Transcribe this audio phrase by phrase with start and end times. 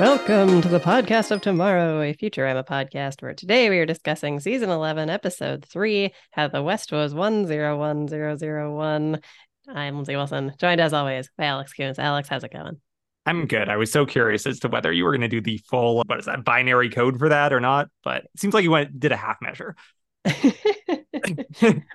[0.00, 4.70] Welcome to the podcast of tomorrow, a Futurama podcast where today we are discussing season
[4.70, 9.20] 11, episode 3, How the West Was 101001.
[9.68, 11.98] I'm Lindsay Wilson, joined as always by Alex Kuntz.
[11.98, 12.80] Alex, how's it going?
[13.26, 13.68] I'm good.
[13.68, 16.18] I was so curious as to whether you were going to do the full, what
[16.18, 19.12] is that, binary code for that or not, but it seems like you went did
[19.12, 19.76] a half measure.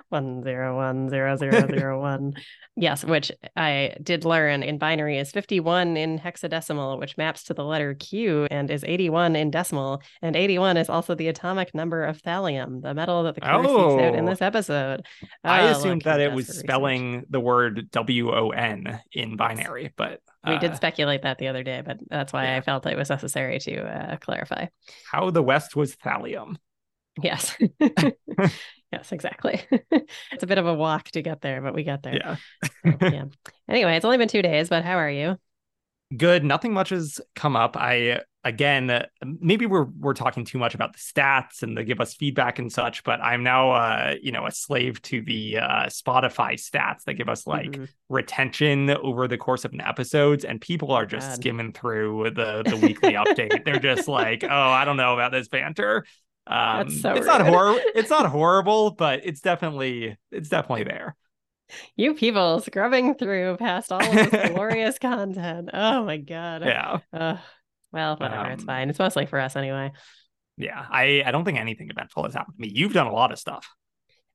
[0.08, 2.34] one zero one zero zero zero one.
[2.76, 7.64] Yes, which I did learn in binary is 51 in hexadecimal, which maps to the
[7.64, 10.02] letter Q and is 81 in decimal.
[10.20, 14.00] And 81 is also the atomic number of thallium, the metal that the crew oh,
[14.00, 15.06] out in this episode.
[15.42, 17.28] I uh, assumed that it was spelling research.
[17.30, 21.48] the word W O N in binary, but uh, we did uh, speculate that the
[21.48, 22.56] other day, but that's why yeah.
[22.56, 24.66] I felt it was necessary to uh, clarify.
[25.10, 26.56] How the West was thallium.
[27.22, 27.56] Yes.
[28.92, 29.62] yes, exactly.
[29.70, 32.14] it's a bit of a walk to get there, but we got there.
[32.14, 32.36] Yeah.
[33.00, 33.24] yeah.
[33.68, 35.36] Anyway, it's only been two days, but how are you?
[36.16, 36.44] Good.
[36.44, 37.76] Nothing much has come up.
[37.76, 39.04] I again,
[39.40, 42.70] maybe we're we're talking too much about the stats and they give us feedback and
[42.70, 47.14] such, but I'm now uh, you know, a slave to the uh Spotify stats that
[47.14, 47.84] give us like mm-hmm.
[48.08, 51.34] retention over the course of an episodes and people are just God.
[51.34, 53.64] skimming through the the weekly update.
[53.64, 56.06] They're just like, "Oh, I don't know about this banter."
[56.46, 57.26] Um, so it's rude.
[57.26, 57.80] not horrible.
[57.94, 61.16] It's not horrible, but it's definitely it's definitely there.
[61.96, 65.70] You people scrubbing through past all of this glorious content.
[65.72, 66.62] Oh my god.
[66.64, 66.98] Yeah.
[67.12, 67.36] Uh,
[67.92, 68.46] well, whatever.
[68.46, 68.90] Um, it's fine.
[68.90, 69.92] It's mostly for us anyway.
[70.56, 72.70] Yeah, I I don't think anything eventful has happened to me.
[72.72, 73.66] You've done a lot of stuff.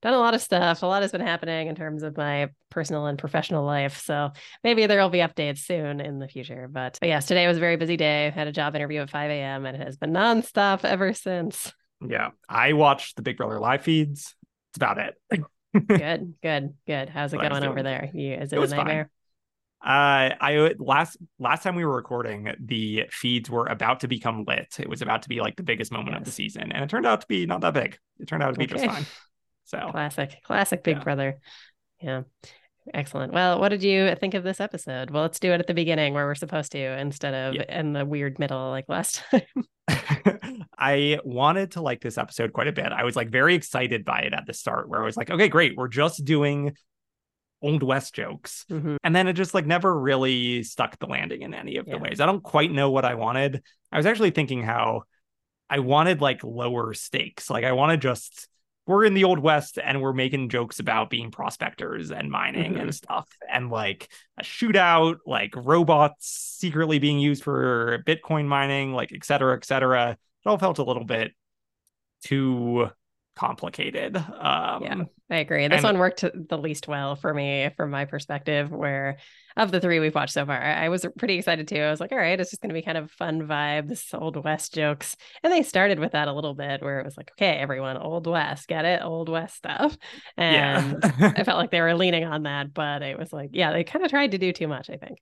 [0.01, 0.81] Done a lot of stuff.
[0.81, 4.03] A lot has been happening in terms of my personal and professional life.
[4.03, 4.31] So
[4.63, 6.67] maybe there will be updates soon in the future.
[6.71, 8.31] But, but yes, today was a very busy day.
[8.31, 9.67] had a job interview at 5 a.m.
[9.67, 11.71] and it has been nonstop ever since.
[12.07, 12.29] Yeah.
[12.47, 14.35] I watched the Big Brother live feeds.
[14.71, 15.15] It's about it.
[15.87, 17.09] good, good, good.
[17.09, 18.09] How's it going over there?
[18.13, 19.03] You, is it, it a nightmare?
[19.03, 19.07] Fine.
[19.83, 24.75] Uh, I last last time we were recording, the feeds were about to become lit.
[24.79, 26.19] It was about to be like the biggest moment yes.
[26.19, 27.97] of the season, and it turned out to be not that big.
[28.19, 28.75] It turned out to be okay.
[28.75, 29.05] just fine.
[29.65, 31.03] So classic, classic Big yeah.
[31.03, 31.39] Brother.
[31.99, 32.21] Yeah.
[32.93, 33.31] Excellent.
[33.31, 35.11] Well, what did you think of this episode?
[35.11, 37.79] Well, let's do it at the beginning where we're supposed to instead of yeah.
[37.79, 39.41] in the weird middle like last time.
[40.77, 42.87] I wanted to like this episode quite a bit.
[42.87, 45.47] I was like very excited by it at the start where I was like, okay,
[45.47, 45.77] great.
[45.77, 46.75] We're just doing
[47.61, 48.65] old west jokes.
[48.71, 48.97] Mm-hmm.
[49.03, 51.95] And then it just like never really stuck the landing in any of yeah.
[51.95, 52.19] the ways.
[52.19, 53.61] I don't quite know what I wanted.
[53.91, 55.03] I was actually thinking how
[55.69, 57.49] I wanted like lower stakes.
[57.49, 58.47] Like I want to just
[58.87, 62.81] we're in the old west and we're making jokes about being prospectors and mining mm-hmm.
[62.81, 64.09] and stuff and like
[64.39, 66.27] a shootout like robots
[66.59, 70.83] secretly being used for bitcoin mining like et cetera et cetera it all felt a
[70.83, 71.31] little bit
[72.23, 72.89] too
[73.41, 74.15] complicated.
[74.17, 75.67] Um, yeah, I agree.
[75.67, 79.17] This and, one worked the least well for me from my perspective, where
[79.57, 81.79] of the three we've watched so far, I was pretty excited too.
[81.79, 84.41] I was like, all right, it's just going to be kind of fun vibes, Old
[84.43, 85.15] West jokes.
[85.41, 88.27] And they started with that a little bit where it was like, okay, everyone, Old
[88.27, 89.01] West, get it?
[89.01, 89.97] Old West stuff.
[90.37, 91.33] And yeah.
[91.35, 94.05] I felt like they were leaning on that, but it was like, yeah, they kind
[94.05, 95.17] of tried to do too much, I think.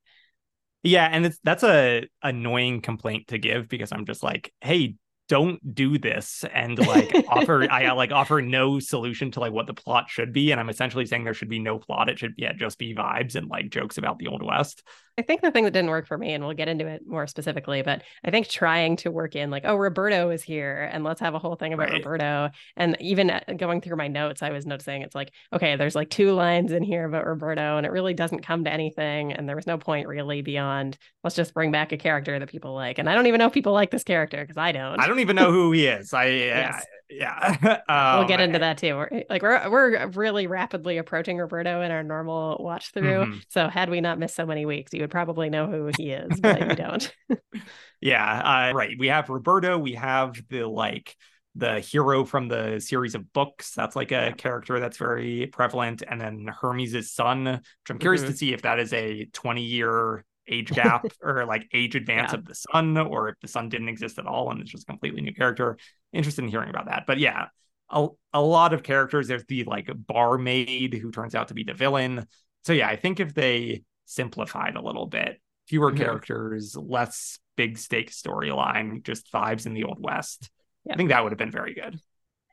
[0.84, 4.96] Yeah, and it's that's a annoying complaint to give because I'm just like, hey,
[5.30, 9.74] don't do this and like offer I like offer no solution to like what the
[9.74, 10.52] plot should be.
[10.52, 12.10] And I'm essentially saying there should be no plot.
[12.10, 14.84] It should yeah, just be vibes and like jokes about the old west.
[15.20, 17.28] I think the thing that didn't work for me, and we'll get into it more
[17.28, 21.20] specifically, but I think trying to work in like, oh, Roberto is here, and let's
[21.20, 21.98] have a whole thing about right.
[21.98, 22.52] Roberto.
[22.78, 26.10] And even uh, going through my notes, I was noticing it's like, okay, there's like
[26.10, 29.34] two lines in here about Roberto, and it really doesn't come to anything.
[29.34, 32.74] And there was no point really beyond let's just bring back a character that people
[32.74, 32.98] like.
[32.98, 35.02] And I don't even know if people like this character because I don't.
[35.02, 36.14] I don't even know who he is.
[36.14, 36.86] I yes.
[37.10, 37.80] yeah.
[37.90, 38.96] Um, we'll get into that too.
[38.96, 43.26] We're, like we're we're really rapidly approaching roberto in our normal watch through.
[43.26, 43.38] Mm-hmm.
[43.50, 46.40] so had we not missed so many weeks you would probably know who he is
[46.40, 47.14] but you don't.
[48.02, 48.96] Yeah uh, right.
[48.98, 49.78] We have roberto.
[49.78, 51.16] We have the like
[51.56, 53.74] the hero from the series of books.
[53.76, 56.04] That's like a character that's very prevalent.
[56.08, 57.46] And then hermes' son.
[57.46, 58.32] Which i'm curious mm-hmm.
[58.32, 62.40] to see if that is a 20 year age gap or like age advance yeah.
[62.40, 64.92] of the sun, or if the sun didn't exist at all and it's just a
[64.92, 65.78] completely new character.
[66.14, 67.04] Interested in hearing about that.
[67.06, 67.48] But yeah,
[67.90, 69.28] a, a lot of characters.
[69.28, 72.26] There's the like barmaid who turns out to be the villain.
[72.64, 76.04] So yeah, I think if they simplified a little bit, fewer mm-hmm.
[76.04, 80.50] characters, less big stake storyline, just vibes in the old west.
[80.86, 80.94] Yeah.
[80.94, 82.00] I think that would have been very good.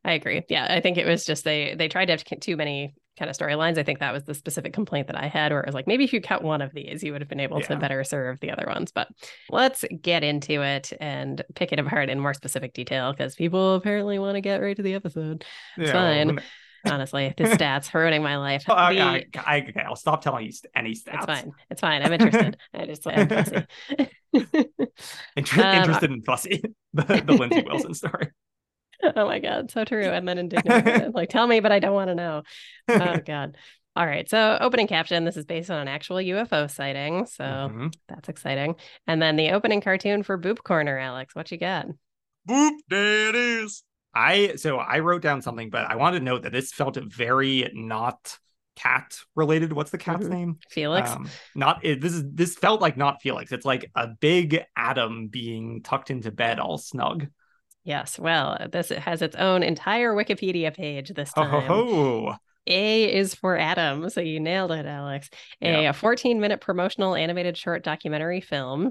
[0.05, 0.43] I agree.
[0.49, 3.37] Yeah, I think it was just they they tried to have too many kind of
[3.37, 3.79] storylines.
[3.79, 6.05] I think that was the specific complaint that I had, where it was like, maybe
[6.05, 7.69] if you cut one of these, you would have been able yeah.
[7.69, 8.93] to better serve the other ones.
[8.93, 9.09] But
[9.51, 14.19] let's get into it and pick it apart in more specific detail because people apparently
[14.19, 15.45] want to get right to the episode.
[15.77, 16.41] It's yeah, fine.
[16.91, 17.35] honestly.
[17.37, 18.65] The stats are ruining my life.
[18.69, 19.01] Oh, the...
[19.01, 21.15] I, I, okay, I'll stop telling you any stats.
[21.15, 21.53] It's fine.
[21.71, 22.03] It's fine.
[22.03, 22.57] I'm interested.
[22.75, 23.67] I just I'm fussy.
[25.37, 26.63] Inter- um, interested in fussy.
[26.95, 28.31] The, the Lindsay Wilson story.
[29.17, 30.05] Oh my god, so true.
[30.05, 31.15] And then indignant.
[31.15, 32.43] like, tell me, but I don't want to know.
[32.89, 33.57] Oh god.
[33.95, 34.29] All right.
[34.29, 37.25] So, opening caption this is based on an actual UFO sighting.
[37.27, 37.87] So, mm-hmm.
[38.09, 38.77] that's exciting.
[39.07, 41.35] And then the opening cartoon for Boop Corner, Alex.
[41.35, 41.87] What you got?
[42.49, 43.83] Boop, there it is.
[44.15, 47.71] I so I wrote down something, but I wanted to note that this felt very
[47.75, 48.39] not
[48.77, 49.73] cat related.
[49.73, 50.33] What's the cat's mm-hmm.
[50.33, 50.59] name?
[50.71, 51.11] Felix.
[51.11, 53.51] Um, not it, this is this felt like not Felix.
[53.53, 57.27] It's like a big atom being tucked into bed all snug.
[57.87, 58.19] Yes.
[58.19, 61.71] Well, this has its own entire Wikipedia page this time.
[61.71, 62.35] Oh.
[62.67, 64.11] A is for Atom.
[64.11, 65.31] So you nailed it, Alex.
[65.63, 65.91] A, yeah.
[65.91, 68.91] a 14 minute promotional animated short documentary film.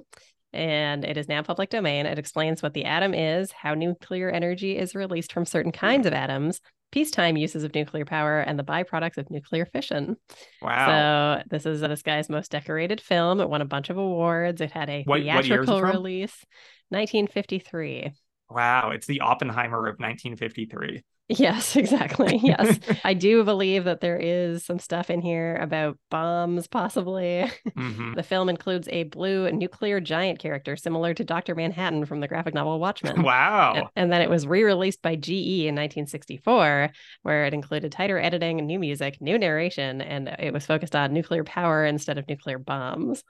[0.54, 2.06] And it is now public domain.
[2.06, 6.14] It explains what the atom is, how nuclear energy is released from certain kinds of
[6.14, 6.62] atoms,
[6.94, 10.16] peacetime uses of nuclear power, and the byproducts of nuclear fission.
[10.62, 11.42] Wow.
[11.42, 13.42] So this is this guy's most decorated film.
[13.42, 14.62] It won a bunch of awards.
[14.62, 16.46] It had a what, theatrical what release,
[16.88, 18.14] 1953.
[18.50, 21.04] Wow, it's the Oppenheimer of 1953.
[21.28, 22.40] Yes, exactly.
[22.44, 22.80] Yes.
[23.04, 27.52] I do believe that there is some stuff in here about bombs, possibly.
[27.76, 28.14] Mm-hmm.
[28.14, 31.56] the film includes a blue nuclear giant character similar to Dr.
[31.56, 33.22] Manhattan from the graphic novel Watchmen.
[33.22, 33.74] Wow.
[33.76, 35.30] And, and then it was re released by GE
[35.66, 36.92] in 1964,
[37.24, 41.44] where it included tighter editing, new music, new narration, and it was focused on nuclear
[41.44, 43.24] power instead of nuclear bombs.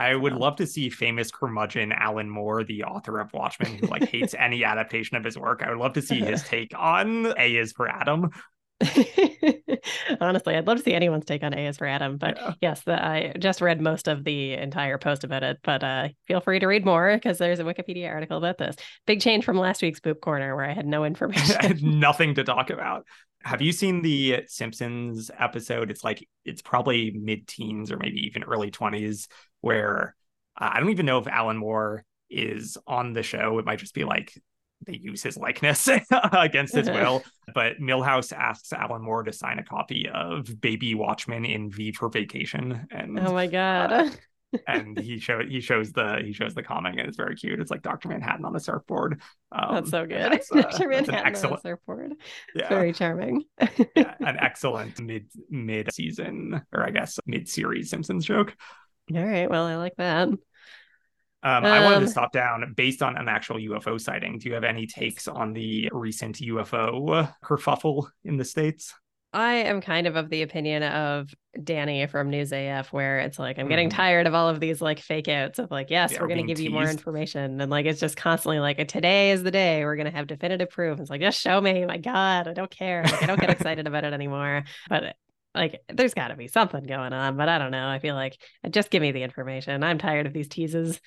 [0.00, 4.08] I would love to see famous curmudgeon Alan Moore, the author of Watchmen, who like
[4.08, 5.62] hates any adaptation of his work.
[5.62, 8.30] I would love to see his take on A is for Atom.
[10.20, 12.16] Honestly, I'd love to see anyone's take on A is for Atom.
[12.16, 12.52] But yeah.
[12.62, 15.58] yes, the, I just read most of the entire post about it.
[15.62, 18.76] But uh, feel free to read more because there's a Wikipedia article about this.
[19.06, 21.56] Big change from last week's Boop Corner where I had no information.
[21.60, 23.04] I had nothing to talk about.
[23.42, 25.90] Have you seen the Simpsons episode?
[25.90, 29.28] It's like it's probably mid-teens or maybe even early 20s
[29.60, 30.14] where
[30.60, 33.58] uh, I don't even know if Alan Moore is on the show.
[33.58, 34.32] It might just be like
[34.86, 35.88] they use his likeness
[36.32, 37.22] against his will.
[37.52, 42.08] But Milhouse asks Alan Moore to sign a copy of Baby Watchmen in V for
[42.08, 42.86] Vacation.
[42.92, 43.92] And oh my god.
[43.92, 44.10] Uh,
[44.68, 47.58] and he show he shows the he shows the comic and it's very cute.
[47.58, 48.08] It's like Dr.
[48.08, 49.20] Manhattan on the surfboard.
[49.50, 50.30] Um, that's so good.
[50.30, 50.88] That's, uh, Dr.
[50.90, 52.12] Manhattan excellent, on the surfboard.
[52.54, 52.68] Yeah.
[52.68, 53.46] Very charming.
[53.96, 58.54] yeah, an excellent mid mid season or I guess mid series Simpsons joke.
[59.14, 59.50] All right.
[59.50, 60.28] Well, I like that.
[61.42, 64.38] Um, I wanted to um, stop down based on an actual UFO sighting.
[64.38, 68.92] Do you have any takes on the recent UFO kerfuffle in the States?
[69.32, 73.58] I am kind of of the opinion of Danny from News AF, where it's like,
[73.58, 73.94] I'm getting mm.
[73.94, 76.46] tired of all of these like fake outs of like, yes, yeah, we're going to
[76.46, 76.64] give teased.
[76.64, 77.60] you more information.
[77.60, 80.70] And like, it's just constantly like, today is the day we're going to have definitive
[80.70, 80.98] proof.
[80.98, 81.86] It's like, just show me.
[81.86, 83.04] My God, I don't care.
[83.04, 84.64] Like, I don't get excited about it anymore.
[84.88, 85.14] But
[85.60, 87.36] like, there's got to be something going on.
[87.36, 87.86] But I don't know.
[87.86, 88.40] I feel like
[88.70, 89.84] just give me the information.
[89.84, 91.00] I'm tired of these teases.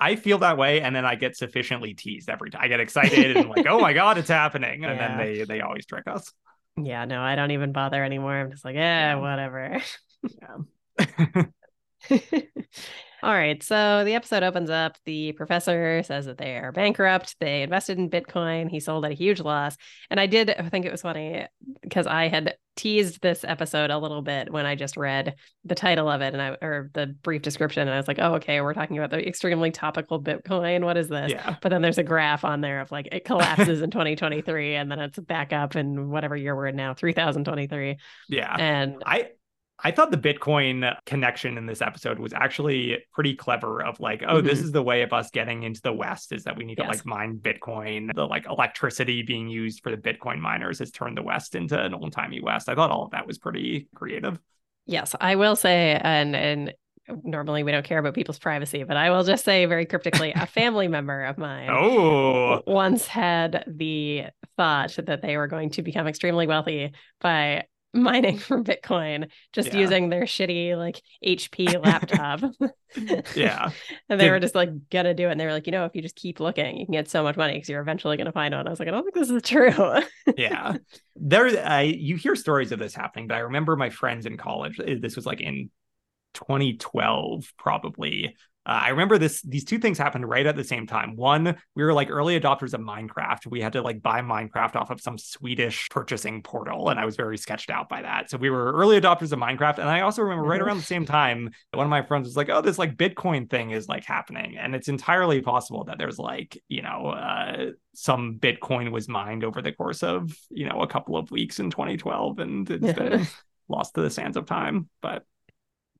[0.00, 2.62] I feel that way, and then I get sufficiently teased every time.
[2.64, 5.08] I get excited and like, oh my god, it's happening, and yeah.
[5.08, 6.32] then they they always trick us.
[6.78, 8.34] Yeah, no, I don't even bother anymore.
[8.34, 9.82] I'm just like, eh, yeah, whatever.
[10.22, 11.44] Yeah.
[13.22, 13.62] All right.
[13.62, 14.96] So the episode opens up.
[15.04, 17.36] The professor says that they are bankrupt.
[17.38, 18.70] They invested in Bitcoin.
[18.70, 19.76] He sold at a huge loss.
[20.08, 21.46] And I did think it was funny
[21.90, 26.08] because I had teased this episode a little bit when I just read the title
[26.08, 27.82] of it and I or the brief description.
[27.82, 30.82] And I was like, oh, okay, we're talking about the extremely topical Bitcoin.
[30.82, 31.32] What is this?
[31.32, 31.56] Yeah.
[31.60, 34.98] But then there's a graph on there of like it collapses in 2023 and then
[34.98, 37.98] it's back up in whatever year we're in now, 3023.
[38.30, 38.56] Yeah.
[38.58, 39.32] And I
[39.82, 44.36] I thought the Bitcoin connection in this episode was actually pretty clever of like, oh,
[44.36, 44.46] mm-hmm.
[44.46, 46.86] this is the way of us getting into the West is that we need yes.
[46.86, 48.14] to like mine Bitcoin.
[48.14, 51.94] The like electricity being used for the Bitcoin miners has turned the West into an
[51.94, 52.68] old timey West.
[52.68, 54.38] I thought all of that was pretty creative.
[54.86, 56.74] Yes, I will say, and and
[57.24, 60.46] normally we don't care about people's privacy, but I will just say very cryptically, a
[60.46, 62.62] family member of mine oh.
[62.66, 64.24] once had the
[64.56, 69.80] thought that they were going to become extremely wealthy by mining for Bitcoin, just yeah.
[69.80, 72.40] using their shitty like HP laptop.
[73.34, 73.70] yeah.
[74.08, 75.32] and they were just like gonna do it.
[75.32, 77.22] And they were like, you know, if you just keep looking, you can get so
[77.22, 78.66] much money because you're eventually gonna find one.
[78.66, 80.00] I was like, I don't think this is true.
[80.36, 80.76] yeah.
[81.16, 84.78] There I you hear stories of this happening, but I remember my friends in college,
[84.80, 85.70] eh, this was like in
[86.34, 88.36] 2012 probably
[88.66, 91.16] Uh, I remember this; these two things happened right at the same time.
[91.16, 93.46] One, we were like early adopters of Minecraft.
[93.46, 97.16] We had to like buy Minecraft off of some Swedish purchasing portal, and I was
[97.16, 98.28] very sketched out by that.
[98.28, 101.06] So we were early adopters of Minecraft, and I also remember right around the same
[101.06, 104.58] time, one of my friends was like, "Oh, this like Bitcoin thing is like happening,"
[104.58, 109.62] and it's entirely possible that there's like you know uh, some Bitcoin was mined over
[109.62, 113.26] the course of you know a couple of weeks in 2012, and it's been
[113.70, 115.24] lost to the sands of time, but.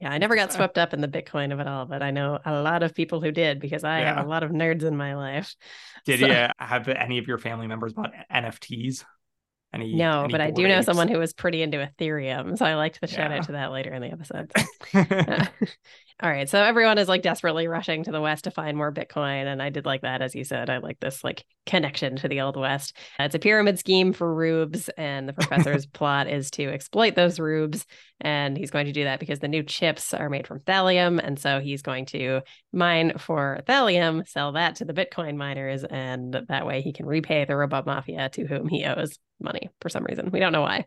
[0.00, 2.38] Yeah, I never got swept up in the Bitcoin of it all, but I know
[2.44, 4.14] a lot of people who did because I yeah.
[4.14, 5.54] have a lot of nerds in my life.
[6.06, 6.26] Did so...
[6.26, 9.04] you have any of your family members bought NFTs?
[9.74, 12.56] Any, no, any but I do know someone who was pretty into Ethereum.
[12.58, 14.50] So I liked the shout out to that later in the episode.
[14.92, 15.46] Uh,
[16.22, 16.50] All right.
[16.50, 19.46] So everyone is like desperately rushing to the West to find more Bitcoin.
[19.46, 20.68] And I did like that, as you said.
[20.68, 22.94] I like this like connection to the Old West.
[23.18, 24.90] It's a pyramid scheme for rubes.
[24.98, 27.86] And the professor's plot is to exploit those rubes.
[28.20, 31.18] And he's going to do that because the new chips are made from thallium.
[31.24, 35.84] And so he's going to mine for thallium, sell that to the Bitcoin miners.
[35.84, 39.88] And that way he can repay the robot mafia to whom he owes money for
[39.88, 40.30] some reason.
[40.30, 40.84] We don't know why.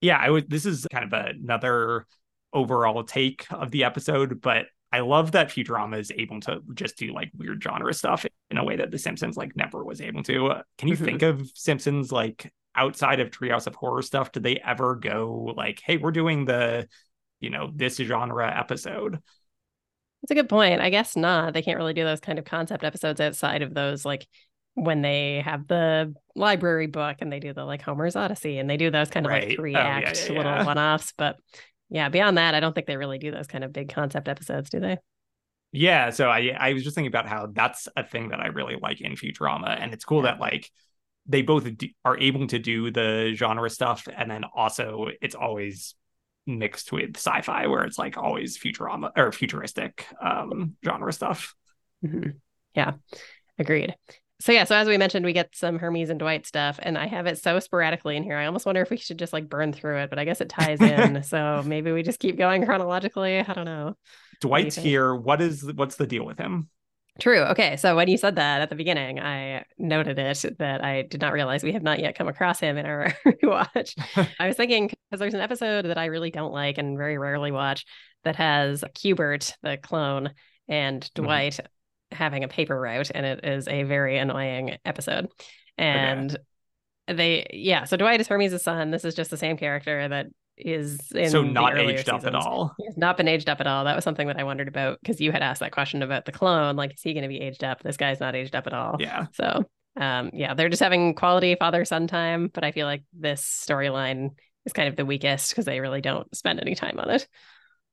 [0.00, 0.48] Yeah, I would.
[0.48, 2.06] This is kind of another
[2.54, 7.12] overall take of the episode, but I love that Futurama is able to just do
[7.12, 10.62] like weird genre stuff in a way that The Simpsons like never was able to.
[10.78, 11.04] Can you mm-hmm.
[11.04, 14.30] think of Simpsons like outside of Treehouse of Horror stuff?
[14.30, 16.88] Did they ever go like, hey, we're doing the,
[17.40, 19.18] you know, this genre episode?
[20.22, 20.80] That's a good point.
[20.80, 21.54] I guess not.
[21.54, 24.26] They can't really do those kind of concept episodes outside of those like
[24.74, 28.76] when they have the library book and they do the like Homer's Odyssey and they
[28.76, 29.48] do those kind of right.
[29.48, 30.64] like three act oh, yeah, yeah, little yeah.
[30.64, 31.12] one offs.
[31.16, 31.36] But
[31.94, 34.68] yeah, beyond that, I don't think they really do those kind of big concept episodes,
[34.68, 34.98] do they?
[35.70, 38.76] Yeah, so I I was just thinking about how that's a thing that I really
[38.82, 40.32] like in Futurama, and it's cool yeah.
[40.32, 40.68] that like
[41.26, 45.94] they both do, are able to do the genre stuff, and then also it's always
[46.48, 51.54] mixed with sci-fi, where it's like always Futurama or futuristic um, genre stuff.
[52.04, 52.30] Mm-hmm.
[52.74, 52.94] Yeah,
[53.56, 53.94] agreed
[54.44, 57.06] so yeah, so as we mentioned, we get some Hermes and Dwight stuff, and I
[57.06, 58.36] have it so sporadically in here.
[58.36, 60.50] I almost wonder if we should just like burn through it, but I guess it
[60.50, 61.22] ties in.
[61.22, 63.38] so maybe we just keep going chronologically.
[63.38, 63.96] I don't know.
[64.42, 65.14] Dwight's what here.
[65.14, 66.68] What is what's the deal with him?
[67.20, 67.40] True.
[67.44, 67.78] Okay.
[67.78, 71.32] So when you said that at the beginning, I noted it that I did not
[71.32, 73.96] realize we have not yet come across him in our rewatch.
[74.38, 77.50] I was thinking because there's an episode that I really don't like and very rarely
[77.50, 77.86] watch
[78.24, 80.32] that has Cubert, the clone,
[80.68, 81.24] and mm-hmm.
[82.14, 85.28] Having a paper route, and it is a very annoying episode.
[85.76, 87.16] And okay.
[87.16, 88.90] they, yeah, so Dwight is Hermes' son.
[88.90, 92.24] This is just the same character that is in so not aged seasons.
[92.24, 92.74] up at all.
[92.78, 93.84] He's not been aged up at all.
[93.84, 96.32] That was something that I wondered about because you had asked that question about the
[96.32, 96.76] clone.
[96.76, 97.82] Like, is he going to be aged up?
[97.82, 98.96] This guy's not aged up at all.
[99.00, 99.26] Yeah.
[99.32, 99.64] So,
[99.96, 102.50] um, yeah, they're just having quality father son time.
[102.52, 104.30] But I feel like this storyline
[104.64, 107.26] is kind of the weakest because they really don't spend any time on it.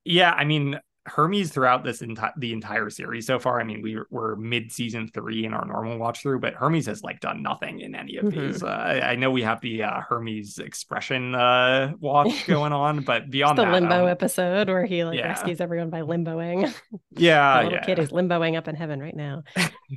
[0.04, 3.60] Yeah, I mean, Hermes throughout this entire the entire series so far.
[3.60, 7.02] I mean, we were mid season three in our normal watch through, but Hermes has
[7.02, 8.40] like done nothing in any of mm-hmm.
[8.40, 8.62] these.
[8.62, 13.32] Uh, I, I, know we have the uh, Hermes expression uh, watch going on, but
[13.32, 15.30] beyond the that, limbo um, episode where he like yeah.
[15.30, 16.72] rescues everyone by limboing.
[17.14, 17.86] Yeah, the little yeah.
[17.86, 19.44] kid is limboing up in heaven right now.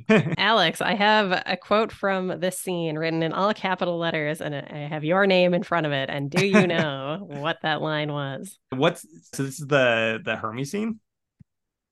[0.37, 4.87] Alex, I have a quote from this scene written in all capital letters, and I
[4.89, 6.09] have your name in front of it.
[6.09, 8.59] And do you know what that line was?
[8.71, 9.43] What's so?
[9.43, 10.99] This is the the Hermes scene.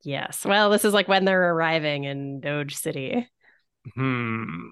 [0.03, 0.45] Yes.
[0.45, 3.29] Well, this is like when they're arriving in Doge City.
[3.95, 4.67] Hmm.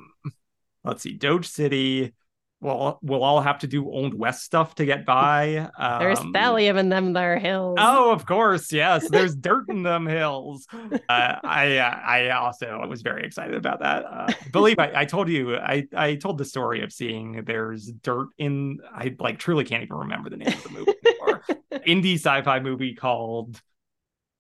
[0.84, 1.14] Let's see.
[1.14, 2.14] Doge City.
[2.60, 5.70] Well, we'll all have to do Old West stuff to get by.
[5.82, 7.78] Um, there's thallium in them there hills.
[7.82, 9.10] Oh, of course, yes.
[9.10, 10.68] There's dirt in them hills.
[11.10, 14.06] Uh, I uh, I also was very excited about that.
[14.06, 18.28] Uh, believe I, I told you I I told the story of seeing there's dirt
[18.38, 18.78] in.
[18.94, 21.44] I like truly can't even remember the name of the movie anymore.
[21.88, 23.60] Indie sci-fi movie called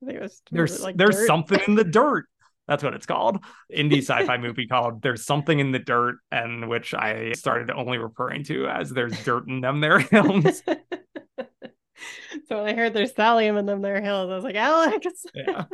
[0.01, 1.27] was, there's like there's dirt?
[1.27, 2.25] something in the dirt.
[2.67, 3.43] That's what it's called.
[3.75, 8.43] Indie sci-fi movie called "There's Something in the Dirt," and which I started only referring
[8.45, 10.61] to as "There's dirt in them there hills."
[12.47, 15.25] so when I heard there's thallium in them there hills, I was like, Alex.
[15.33, 15.65] Yeah.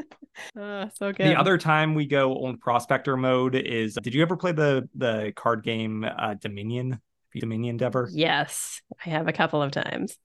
[0.58, 1.28] oh, so good.
[1.28, 3.96] The other time we go old prospector mode is.
[4.02, 7.00] Did you ever play the the card game uh, Dominion?
[7.40, 8.10] Dominion, Dever?
[8.12, 10.18] Yes, I have a couple of times.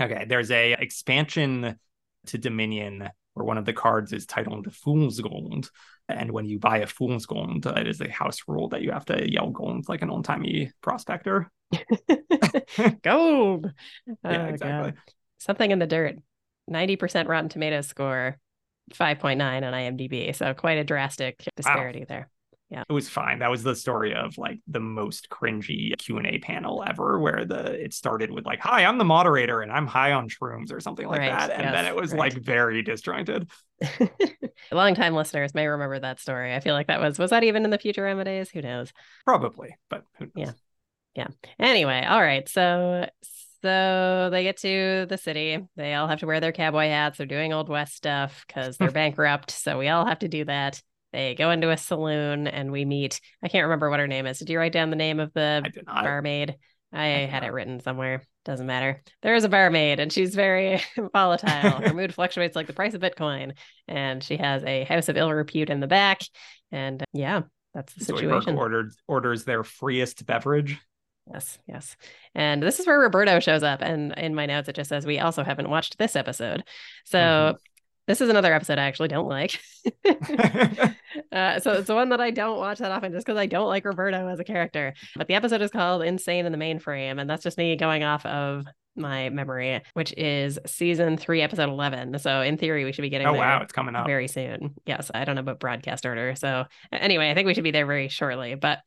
[0.00, 1.78] Okay, there's a expansion
[2.26, 5.70] to Dominion where one of the cards is titled Fool's Gold.
[6.08, 9.04] And when you buy a Fool's Gold, it is a house rule that you have
[9.06, 11.50] to yell gold like an old timey prospector.
[13.02, 13.72] gold.
[14.06, 14.90] yeah, oh, exactly.
[14.90, 14.94] God.
[15.38, 16.16] Something in the dirt.
[16.68, 18.38] 90% Rotten Tomatoes score,
[18.92, 20.34] 5.9 on IMDb.
[20.34, 22.06] So quite a drastic disparity wow.
[22.08, 22.30] there.
[22.70, 22.84] Yeah.
[22.86, 23.38] It was fine.
[23.38, 27.94] That was the story of like the most cringy Q&A panel ever where the it
[27.94, 31.20] started with like, "Hi, I'm the moderator and I'm high on shrooms" or something like
[31.20, 31.50] Right, that.
[31.50, 32.18] And yes, then it was right.
[32.18, 33.50] like very disjointed.
[34.72, 36.54] Longtime listeners may remember that story.
[36.54, 38.50] I feel like that was was that even in the Futurama days?
[38.50, 38.92] Who knows?
[39.24, 40.52] Probably, but who knows?
[41.14, 41.28] Yeah.
[41.58, 42.46] Anyway, all right.
[42.48, 43.08] So
[43.62, 45.58] so they get to the city.
[45.76, 47.18] They all have to wear their cowboy hats.
[47.18, 49.50] They're doing old west stuff because they're bankrupt.
[49.50, 50.80] So we all have to do that.
[51.12, 53.20] They go into a saloon and we meet.
[53.42, 54.38] I can't remember what her name is.
[54.38, 56.04] Did you write down the name of the I did not.
[56.04, 56.56] barmaid?
[56.92, 58.22] I, did had it written somewhere.
[58.44, 59.02] Doesn't matter.
[59.22, 60.80] There is a barmaid and she's very
[61.12, 61.48] volatile.
[61.82, 63.52] Her mood fluctuates like the price of Bitcoin.
[63.86, 66.22] And she has a house of ill repute in the back.
[66.72, 67.42] And uh, yeah,
[67.74, 68.56] that's the situation.
[68.56, 70.78] ordered orders their freest beverage.
[71.30, 71.96] Yes, yes.
[72.34, 73.82] And this is where Roberto shows up.
[73.82, 76.64] And in my notes, it just says we also haven't watched this episode.
[77.04, 77.56] So Mhm.
[78.08, 79.60] This is another episode I actually don't like.
[81.30, 83.68] uh, so it's the one that I don't watch that often just because I don't
[83.68, 84.94] like Roberto as a character.
[85.14, 87.20] But the episode is called Insane in the Mainframe.
[87.20, 88.64] And that's just me going off of
[88.96, 92.18] my memory, which is season three, episode 11.
[92.18, 94.06] So in theory, we should be getting oh there wow, it's coming up.
[94.06, 94.74] very soon.
[94.86, 96.34] Yes, I don't know about broadcast order.
[96.34, 98.54] So anyway, I think we should be there very shortly.
[98.54, 98.78] But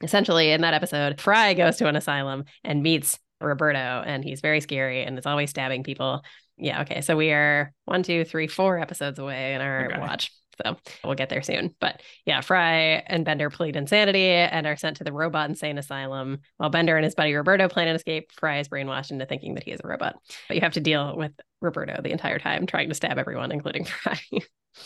[0.00, 4.60] essentially, in that episode, Fry goes to an asylum and meets Roberto, and he's very
[4.60, 6.22] scary and is always stabbing people.
[6.56, 7.00] Yeah, okay.
[7.00, 9.98] So we are one, two, three, four episodes away in our Okay.
[10.00, 10.30] watch.
[10.64, 11.74] So we'll get there soon.
[11.80, 16.38] But yeah, Fry and Bender plead insanity and are sent to the robot insane asylum.
[16.58, 19.64] While Bender and his buddy Roberto plan an escape, Fry is brainwashed into thinking that
[19.64, 20.14] he is a robot.
[20.46, 23.84] But you have to deal with Roberto the entire time, trying to stab everyone, including
[23.86, 24.20] Fry.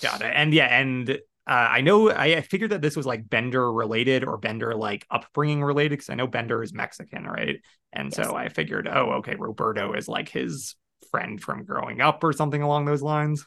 [0.00, 0.32] Got it.
[0.34, 4.24] And yeah, and uh, I know I, I figured that this was like Bender related
[4.24, 7.56] or Bender like upbringing related because I know Bender is Mexican, right?
[7.92, 8.14] And Yes.
[8.16, 10.76] so I figured, oh, okay, Roberto is like his
[11.10, 13.46] friend from growing up or something along those lines.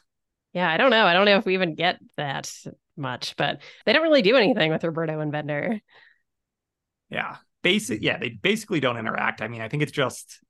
[0.52, 1.06] Yeah, I don't know.
[1.06, 2.52] I don't know if we even get that
[2.96, 5.80] much, but they don't really do anything with Roberto and Bender.
[7.10, 7.36] Yeah.
[7.62, 9.40] Basic yeah, they basically don't interact.
[9.40, 10.40] I mean, I think it's just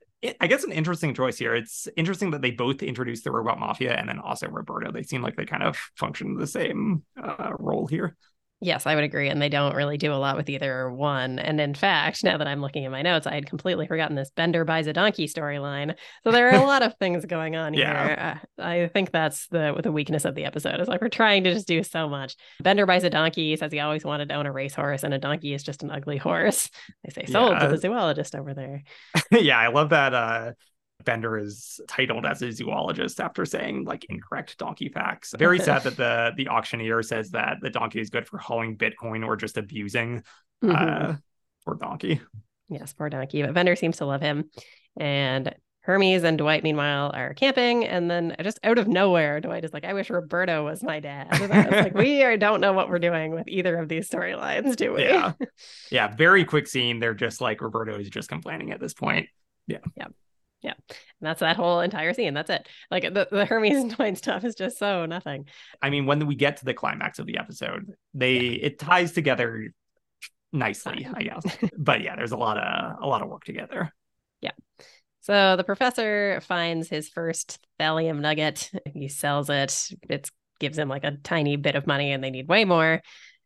[0.41, 1.55] I guess an interesting choice here.
[1.55, 4.93] It's interesting that they both introduced the robot mafia and then also Roberto.
[4.93, 8.17] They seem like they kind of function the same uh, role here.
[8.65, 9.29] Yes, I would agree.
[9.29, 11.41] And they don't really do a lot with either one.
[11.41, 14.31] And in fact, now that I'm looking at my notes, I had completely forgotten this
[14.31, 15.97] Bender buys a donkey storyline.
[16.23, 18.07] So there are a lot of things going on Yeah.
[18.07, 18.39] here.
[18.59, 20.79] Uh, I think that's the the weakness of the episode.
[20.79, 22.37] Is like we're trying to just do so much.
[22.63, 23.51] Bender buys a donkey.
[23.51, 25.91] He says he always wanted to own a racehorse, and a donkey is just an
[25.91, 26.71] ugly horse.
[27.05, 28.85] They say sold to the zoologist over there.
[29.33, 30.53] yeah, I love that uh
[31.05, 35.35] Bender is titled as a zoologist after saying like incorrect donkey facts.
[35.39, 39.27] Very sad that the the auctioneer says that the donkey is good for hauling Bitcoin
[39.27, 40.23] or just abusing
[40.63, 41.13] Mhm.
[41.13, 41.17] uh
[41.67, 42.21] or donkey.
[42.69, 43.43] Yes, poor donkey.
[43.43, 44.51] But Bender seems to love him.
[44.99, 47.85] And Hermes and Dwight, meanwhile, are camping.
[47.85, 51.29] And then just out of nowhere, Dwight is like, I wish Roberto was my dad.
[51.33, 54.09] And I was like, we are, don't know what we're doing with either of these
[54.09, 55.03] storylines, do we?
[55.03, 55.33] Yeah.
[55.91, 57.01] yeah, very quick scene.
[57.01, 59.29] They're just like Roberto is just complaining at this point.
[60.71, 60.77] And
[61.21, 62.35] that's that whole entire scene.
[62.35, 62.69] That's it.
[62.91, 65.47] Like the, the Hermes and Dwight stuff is just so nothing.
[65.81, 69.73] I mean, when we get to the climax of the episode, they it ties together
[70.53, 71.43] nicely, I guess.
[71.77, 73.93] but yeah, there's a lot of a lot of work together.
[74.41, 74.53] Yeah.
[75.21, 78.71] So the professor finds his first thallium nugget.
[78.93, 79.91] He sells it.
[80.09, 83.03] It gives him like a tiny bit of money, and they need way more.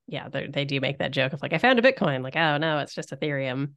[0.07, 2.23] Yeah, they they do make that joke of like, I found a Bitcoin.
[2.23, 3.73] Like, oh no, it's just Ethereum.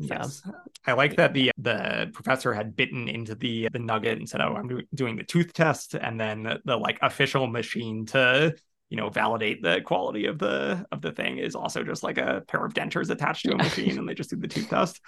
[0.00, 0.42] So Yes.
[0.86, 4.54] I like that the the professor had bitten into the the nugget and said, "Oh,
[4.54, 8.54] I'm doing the tooth test," and then the, the like official machine to
[8.90, 12.42] you know validate the quality of the of the thing is also just like a
[12.46, 13.64] pair of dentures attached to a Yeah.
[13.64, 15.00] machine, and they just do the tooth test.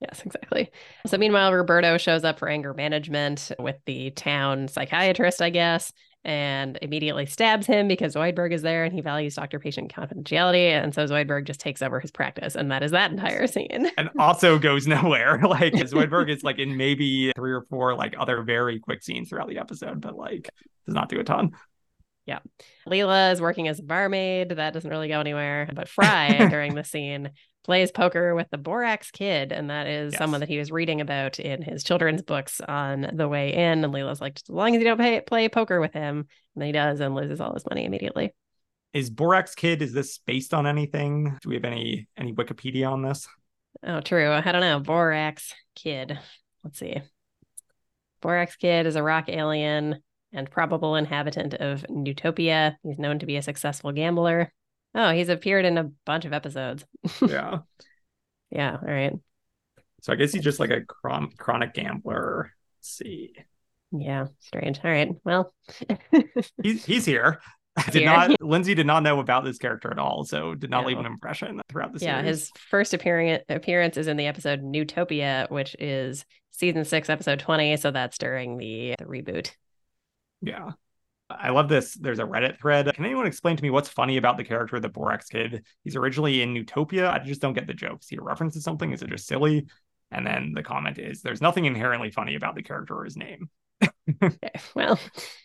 [0.00, 0.70] yes, exactly.
[1.06, 5.92] So meanwhile, Roberto shows up for anger management with the town psychiatrist, I guess,
[6.24, 10.70] and immediately stabs him because Zoidberg is there and he values doctor-patient confidentiality.
[10.70, 13.90] And so Zoidberg just takes over his practice, and that is that entire scene.
[13.98, 15.40] and also goes nowhere.
[15.54, 19.48] Like Zoidberg is like in maybe three or four like other very quick scenes throughout
[19.48, 20.48] the episode, but like
[20.86, 21.52] does not do a ton.
[22.26, 22.38] Yeah.
[22.88, 24.50] Leela is working as a barmaid.
[24.50, 25.68] That doesn't really go anywhere.
[25.72, 27.30] But Fry, during the scene,
[27.64, 29.50] plays poker with the Borax Kid.
[29.52, 30.18] And that is Yes.
[30.18, 33.82] someone that he was reading about in his children's books on the way in.
[33.84, 36.18] And Leela's like, as long as you don't pay, play poker with him.
[36.18, 36.26] And
[36.60, 38.34] then he does and loses all his money immediately.
[38.92, 41.36] Is Borax Kid is this based on anything?
[41.42, 43.26] Do we have any any Wikipedia on this?
[43.82, 44.30] Oh, true.
[44.30, 44.78] I don't know.
[44.78, 46.16] Borax Kid.
[46.62, 47.00] Let's see.
[48.20, 52.76] Borax Kid is a rock alien and probable inhabitant of Neutopia.
[52.82, 54.52] He's known to be a successful gambler.
[54.94, 56.84] Oh, he's appeared in a bunch of episodes.
[57.26, 57.58] yeah.
[58.50, 58.76] Yeah.
[58.80, 59.12] All right.
[60.02, 62.52] So I guess he's just like a chron- chronic gambler.
[62.78, 63.32] Let's see.
[63.90, 64.26] Yeah.
[64.40, 64.80] Strange.
[64.84, 65.10] All right.
[65.24, 65.54] Well,
[66.62, 67.40] He's he's here.
[67.76, 70.82] I did not Lindsay did not know about this character at all, so did not
[70.82, 70.88] no.
[70.88, 72.24] leave an impression throughout the yeah, series.
[72.24, 77.40] Yeah, his first appearing appearance is in the episode Neutopia, which is season six, episode
[77.40, 77.76] 20.
[77.78, 79.50] So that's during the, the reboot.
[80.40, 80.72] Yeah.
[81.30, 81.94] I love this.
[81.94, 82.92] There's a Reddit thread.
[82.94, 85.64] Can anyone explain to me what's funny about the character of the Borax kid?
[85.82, 87.10] He's originally in Neutopia.
[87.10, 88.08] I just don't get the jokes.
[88.08, 88.92] He references something.
[88.92, 89.66] Is it just silly?
[90.10, 93.48] And then the comment is there's nothing inherently funny about the character or his name.
[94.22, 94.98] okay, well,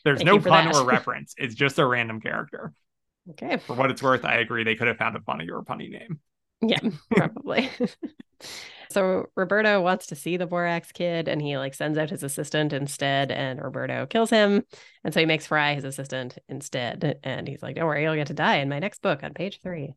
[0.04, 1.34] there's no pun or reference.
[1.38, 2.74] It's just a random character.
[3.32, 3.58] Okay.
[3.58, 4.64] For what it's worth, I agree.
[4.64, 6.20] They could have found a funny or punny name.
[6.62, 6.80] Yeah,
[7.16, 7.70] probably.
[8.90, 12.74] so Roberto wants to see the Borax kid and he like sends out his assistant
[12.74, 14.64] instead and Roberto kills him.
[15.04, 17.20] And so he makes Fry his assistant instead.
[17.24, 19.60] And he's like, Don't worry, you'll get to die in my next book on page
[19.62, 19.94] three.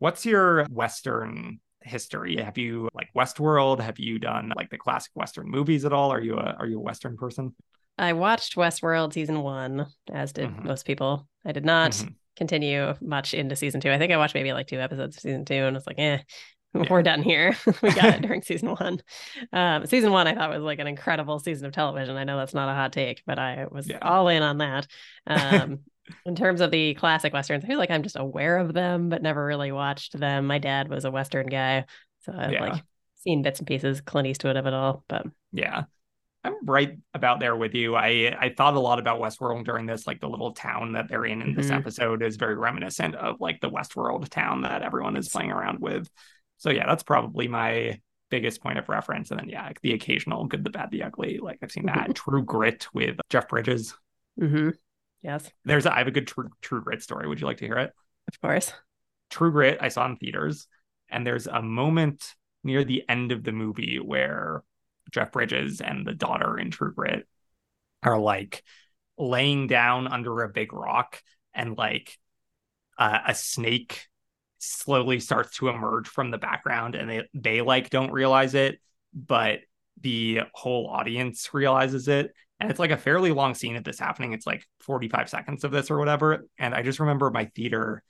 [0.00, 2.36] What's your Western history?
[2.36, 3.80] Have you like Westworld?
[3.80, 6.12] Have you done like the classic Western movies at all?
[6.12, 7.54] Are you a are you a Western person?
[7.96, 10.66] I watched Westworld season one, as did mm-hmm.
[10.66, 11.28] most people.
[11.44, 12.08] I did not mm-hmm.
[12.36, 13.92] continue much into season two.
[13.92, 16.18] I think I watched maybe like two episodes of season two and was like, eh,
[16.74, 16.86] yeah.
[16.90, 17.56] we're done here.
[17.82, 19.00] we got it during season one.
[19.52, 22.16] Um, season one, I thought was like an incredible season of television.
[22.16, 23.98] I know that's not a hot take, but I was yeah.
[24.02, 24.86] all in on that.
[25.26, 25.80] Um,
[26.26, 29.22] in terms of the classic westerns, I feel like I'm just aware of them, but
[29.22, 30.46] never really watched them.
[30.46, 31.84] My dad was a western guy,
[32.20, 32.60] so I've yeah.
[32.60, 32.82] like
[33.16, 35.04] seen bits and pieces, Clint Eastwood of it all.
[35.08, 35.84] But yeah,
[36.44, 37.96] I'm right about there with you.
[37.96, 41.24] I I thought a lot about Westworld during this, like the little town that they're
[41.24, 41.76] in in this mm-hmm.
[41.76, 46.08] episode is very reminiscent of like the Westworld town that everyone is playing around with.
[46.64, 48.00] So yeah, that's probably my
[48.30, 49.30] biggest point of reference.
[49.30, 51.38] And then yeah, the occasional good, the bad, the ugly.
[51.38, 53.94] Like I've seen that True Grit with Jeff Bridges.
[54.40, 54.70] Mm-hmm.
[55.20, 55.50] Yes.
[55.66, 57.28] There's a, I have a good True True Grit story.
[57.28, 57.92] Would you like to hear it?
[58.28, 58.72] Of course.
[59.28, 60.66] True Grit I saw in theaters,
[61.10, 64.62] and there's a moment near the end of the movie where
[65.12, 67.28] Jeff Bridges and the daughter in True Grit
[68.02, 68.62] are like
[69.18, 71.22] laying down under a big rock
[71.52, 72.16] and like
[72.96, 74.08] uh, a snake
[74.64, 78.78] slowly starts to emerge from the background and they they like don't realize it
[79.14, 79.60] but
[80.00, 82.32] the whole audience realizes it.
[82.60, 84.32] And it's like a fairly long scene of this happening.
[84.32, 86.46] It's like 45 seconds of this or whatever.
[86.58, 88.02] And i just remember my theater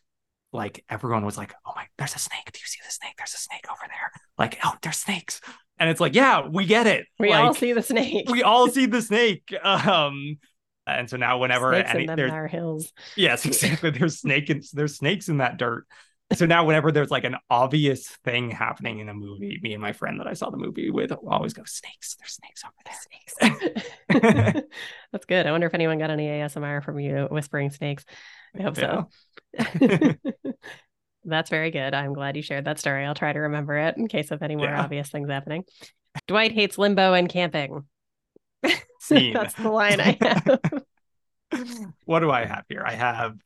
[0.52, 2.50] like everyone was like oh my there's a snake.
[2.52, 3.14] Do you see the snake?
[3.18, 4.22] There's a snake over there.
[4.38, 5.40] Like oh there's snakes.
[5.78, 7.06] And it's like yeah we get it.
[7.18, 8.28] We like, all see the snake.
[8.30, 9.52] we all see the snake.
[9.64, 10.38] Um
[10.86, 12.92] and so now whenever snakes any, in there's our hills.
[13.16, 13.90] Yes exactly.
[13.90, 15.86] There's snake and there's snakes in that dirt
[16.32, 19.92] so now whenever there's like an obvious thing happening in a movie me and my
[19.92, 22.94] friend that i saw the movie with always go snakes there's snakes over there.
[24.08, 24.66] Snakes.
[25.12, 25.46] That's good.
[25.46, 28.04] I wonder if anyone got any asmr from you whispering snakes.
[28.58, 29.04] I hope yeah.
[29.52, 30.14] so
[31.24, 31.94] that's very good.
[31.94, 33.04] I'm glad you shared that story.
[33.04, 34.82] I'll try to remember it in case of any more yeah.
[34.82, 35.64] obvious things happening.
[36.26, 37.84] Dwight hates limbo and camping.
[38.62, 40.60] That's the line i have.
[42.06, 42.82] What do i have here?
[42.86, 43.36] I have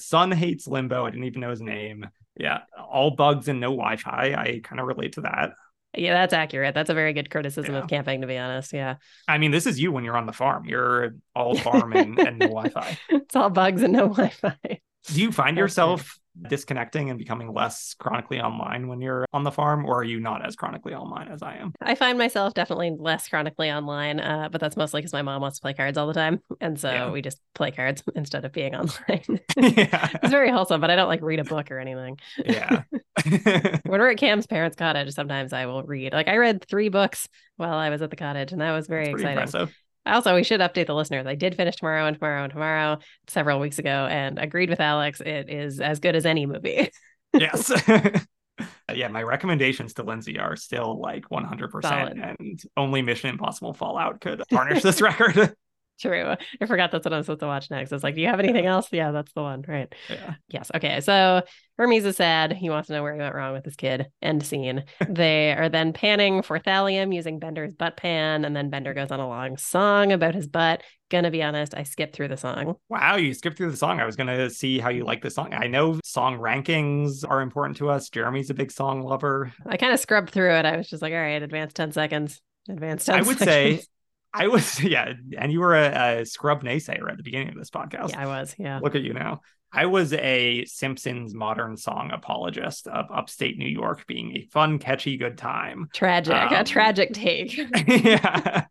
[0.00, 1.06] Son hates Limbo.
[1.06, 2.06] I didn't even know his name.
[2.38, 4.34] Yeah, all bugs and no Wi-Fi.
[4.34, 5.52] I kind of relate to that.
[5.96, 6.74] Yeah, that's accurate.
[6.74, 7.80] That's a very good criticism yeah.
[7.80, 8.72] of camping, to be honest.
[8.72, 8.96] Yeah.
[9.26, 10.64] I mean, this is you when you're on the farm.
[10.64, 12.98] You're all farm and, and no Wi-Fi.
[13.10, 14.80] It's all bugs and no Wi-Fi.
[15.06, 19.84] Do you find yourself disconnecting and becoming less chronically online when you're on the farm,
[19.84, 21.72] or are you not as chronically online as I am?
[21.80, 25.58] I find myself definitely less chronically online, uh, but that's mostly because my mom wants
[25.58, 27.10] to play cards all the time, and so yeah.
[27.10, 29.22] we just play cards instead of being online.
[29.56, 30.08] yeah.
[30.22, 32.18] it's very wholesome, but I don't like read a book or anything.
[32.44, 32.82] Yeah.
[33.24, 36.12] when we're at Cam's parents' cottage, sometimes I will read.
[36.12, 39.08] Like I read three books while I was at the cottage, and that was very
[39.08, 39.32] exciting.
[39.32, 39.76] Impressive.
[40.10, 41.26] Also, we should update the listeners.
[41.26, 45.20] I did finish tomorrow and tomorrow and tomorrow several weeks ago and agreed with Alex.
[45.20, 46.90] It is as good as any movie.
[47.32, 47.72] yes.
[48.94, 51.82] yeah, my recommendations to Lindsay are still like 100%.
[51.82, 52.18] Solid.
[52.18, 55.54] And only Mission Impossible Fallout could tarnish this record.
[56.00, 56.34] True.
[56.60, 57.92] I forgot that's what I'm supposed to watch next.
[57.92, 58.88] It's like, do you have anything else?
[58.90, 59.62] Yeah, that's the one.
[59.66, 59.94] Right.
[60.08, 60.34] Yeah.
[60.48, 60.70] Yes.
[60.74, 61.00] Okay.
[61.00, 61.42] So
[61.76, 62.52] Hermes is sad.
[62.52, 64.06] He wants to know where he went wrong with his kid.
[64.22, 64.84] End scene.
[65.08, 68.44] they are then panning for thallium using Bender's butt pan.
[68.44, 70.82] And then Bender goes on a long song about his butt.
[71.10, 72.76] Gonna be honest, I skipped through the song.
[72.88, 73.98] Wow, you skipped through the song.
[73.98, 75.08] I was gonna see how you mm-hmm.
[75.08, 75.52] like the song.
[75.52, 78.10] I know song rankings are important to us.
[78.10, 79.52] Jeremy's a big song lover.
[79.66, 80.64] I kind of scrubbed through it.
[80.64, 82.40] I was just like, all right, advance 10 seconds.
[82.68, 83.80] Advance 10 I would seconds.
[83.80, 83.86] say
[84.32, 87.70] I was, yeah, and you were a, a, scrub naysayer at the beginning of this
[87.70, 88.10] podcast.
[88.10, 88.54] Yeah, I was.
[88.58, 88.80] Yeah.
[88.82, 89.40] Look at you now.
[89.72, 95.16] I was a Simpsons modern song apologist of upstate New York being a fun, catchy,
[95.16, 95.88] good time.
[95.94, 97.56] Tragic, um, a tragic take.
[97.86, 98.66] yeah.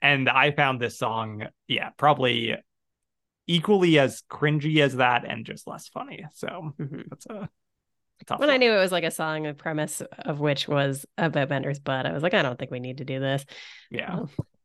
[0.00, 2.56] And I found this song, yeah, probably
[3.48, 6.24] equally as cringy as that and just less funny.
[6.34, 7.02] So mm-hmm.
[7.10, 7.48] that's a
[8.24, 8.38] top.
[8.38, 8.54] when one.
[8.54, 12.06] I knew it was like a song, the premise of which was about Bender's butt,
[12.06, 13.44] I was like, I don't think we need to do this.
[13.90, 14.20] Yeah.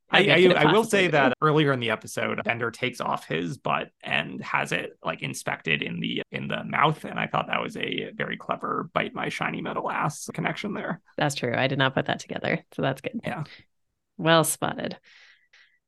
[0.09, 3.89] I, I, I will say that earlier in the episode, Bender takes off his butt
[4.01, 7.75] and has it like inspected in the in the mouth, and I thought that was
[7.75, 11.01] a very clever bite my shiny metal ass connection there.
[11.17, 11.53] That's true.
[11.55, 13.19] I did not put that together, so that's good.
[13.23, 13.43] Yeah,
[14.17, 14.97] well spotted.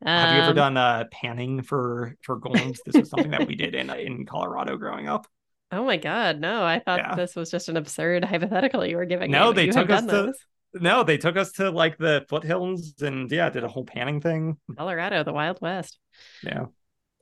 [0.05, 2.77] Have you ever um, done uh, panning for for golems?
[2.85, 5.27] this was something that we did in in Colorado growing up.
[5.71, 6.63] Oh my god, no!
[6.63, 7.15] I thought yeah.
[7.15, 9.31] this was just an absurd hypothetical you were giving.
[9.31, 10.33] No, me, they took us to.
[10.73, 14.57] No, they took us to like the foothills and yeah, did a whole panning thing.
[14.77, 15.97] Colorado, the Wild West.
[16.43, 16.65] Yeah.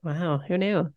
[0.04, 0.92] Wow, who knew?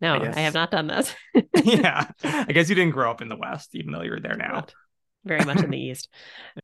[0.00, 1.14] No, I, I have not done this.
[1.64, 2.06] yeah.
[2.22, 4.52] I guess you didn't grow up in the West, even though you're there now.
[4.52, 4.74] Not
[5.24, 6.08] very much in the East.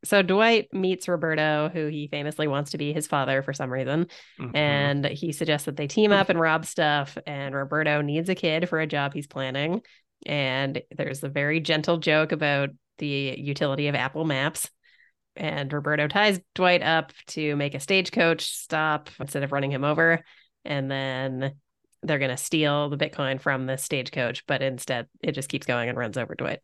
[0.05, 4.07] So Dwight meets Roberto, who he famously wants to be his father for some reason.
[4.39, 4.57] Mm-hmm.
[4.57, 7.17] And he suggests that they team up and rob stuff.
[7.27, 9.81] And Roberto needs a kid for a job he's planning.
[10.27, 14.69] And there's a very gentle joke about the utility of Apple Maps
[15.41, 20.23] and Roberto ties Dwight up to make a stagecoach stop instead of running him over.
[20.67, 21.55] And then
[22.03, 25.89] they're going to steal the Bitcoin from the stagecoach, but instead it just keeps going
[25.89, 26.61] and runs over Dwight.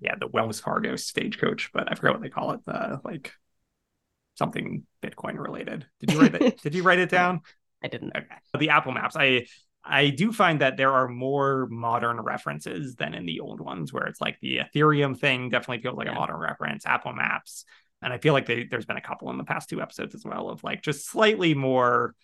[0.00, 2.60] Yeah, the Wells Fargo stagecoach, but I forget what they call it.
[2.66, 3.32] The like
[4.34, 5.86] something Bitcoin related.
[6.00, 6.60] Did you write it?
[6.62, 7.42] did you write it down?
[7.82, 8.16] I didn't.
[8.16, 8.26] Okay.
[8.58, 9.16] The Apple Maps.
[9.16, 9.46] I
[9.84, 14.06] I do find that there are more modern references than in the old ones, where
[14.06, 16.12] it's like the Ethereum thing definitely feels like yeah.
[16.12, 16.84] a modern reference.
[16.84, 17.64] Apple Maps
[18.02, 20.24] and I feel like they, there's been a couple in the past two episodes as
[20.24, 22.14] well of like just slightly more,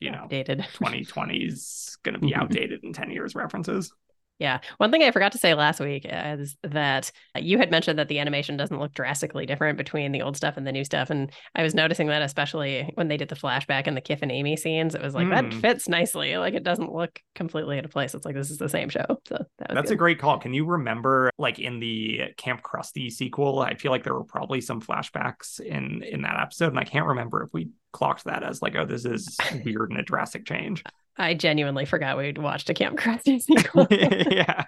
[0.00, 0.66] you know, outdated.
[0.74, 3.92] 2020s going to be outdated in 10 years references.
[4.38, 4.60] Yeah.
[4.76, 8.20] One thing I forgot to say last week is that you had mentioned that the
[8.20, 11.10] animation doesn't look drastically different between the old stuff and the new stuff.
[11.10, 14.30] And I was noticing that, especially when they did the flashback and the Kiff and
[14.30, 15.30] Amy scenes, it was like, mm.
[15.30, 16.36] that fits nicely.
[16.36, 18.14] Like it doesn't look completely out of place.
[18.14, 19.06] It's like, this is the same show.
[19.26, 19.94] So that that's good.
[19.94, 20.38] a great call.
[20.38, 24.60] Can you remember, like in the Camp Krusty sequel, I feel like there were probably
[24.60, 26.68] some flashbacks in, in that episode.
[26.68, 30.00] And I can't remember if we clocked that as like, oh, this is weird and
[30.00, 30.82] a drastic change.
[31.16, 33.86] I genuinely forgot we'd watched a Camp Krusty sequel.
[33.90, 34.64] yeah.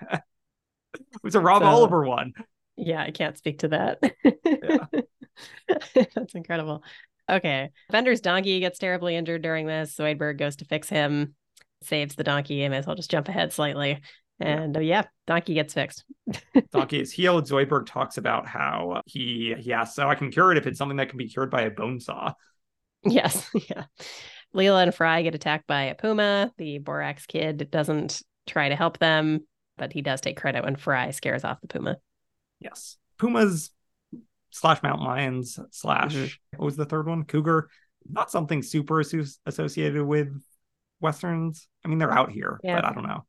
[0.93, 2.35] It was a Rob so, Oliver one.
[2.77, 4.03] Yeah, I can't speak to that.
[6.05, 6.83] That's incredible.
[7.31, 7.71] Okay.
[7.91, 9.95] Bender's donkey gets terribly injured during this.
[9.95, 11.35] Zoidberg goes to fix him,
[11.83, 12.65] saves the donkey.
[12.65, 14.01] I may as well just jump ahead slightly.
[14.40, 16.05] And uh, yeah, donkey gets fixed.
[16.72, 17.48] donkey is healed.
[17.48, 20.96] Zoidberg talks about how he he asks, "So I can cure it if it's something
[20.96, 22.33] that can be cured by a bone saw."
[23.05, 23.48] Yes.
[23.68, 23.85] Yeah.
[24.55, 26.53] Leela and Fry get attacked by a puma.
[26.59, 29.46] The Borax kid doesn't try to help them,
[29.79, 31.98] but he does take credit when Fry scares off the puma.
[32.59, 32.96] Yes.
[33.16, 33.70] Pumas
[34.50, 36.59] slash mountain lions slash mm-hmm.
[36.59, 37.22] what was the third one?
[37.24, 37.68] Cougar.
[38.09, 40.42] Not something super associated with
[41.00, 41.68] westerns.
[41.85, 42.74] I mean, they're out here, yeah.
[42.74, 43.24] but I don't know.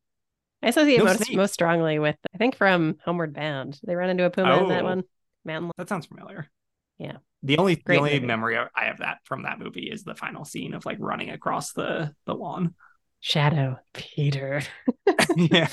[0.63, 3.79] I associate no most, most strongly with I think from Homeward Bound.
[3.83, 4.85] They run into a puma oh, in that oh.
[4.85, 5.03] one.
[5.43, 5.71] Mountain.
[5.77, 6.49] That sounds familiar.
[6.97, 7.17] Yeah.
[7.43, 8.25] The only Great the only movie.
[8.25, 11.73] memory I have that from that movie is the final scene of like running across
[11.73, 12.75] the the lawn.
[13.19, 14.61] Shadow Peter.
[15.35, 15.67] yeah.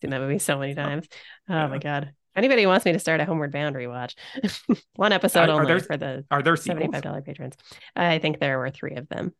[0.00, 1.08] Seen that movie so many oh, times.
[1.48, 1.66] Oh yeah.
[1.68, 2.12] my god.
[2.36, 4.14] Anybody wants me to start a Homeward Bound rewatch,
[4.94, 7.54] one episode are, only are there, for the are there seventy five dollar patrons.
[7.96, 9.34] I think there were three of them.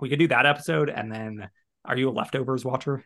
[0.00, 1.48] We could do that episode, and then
[1.84, 3.04] are you a leftovers watcher?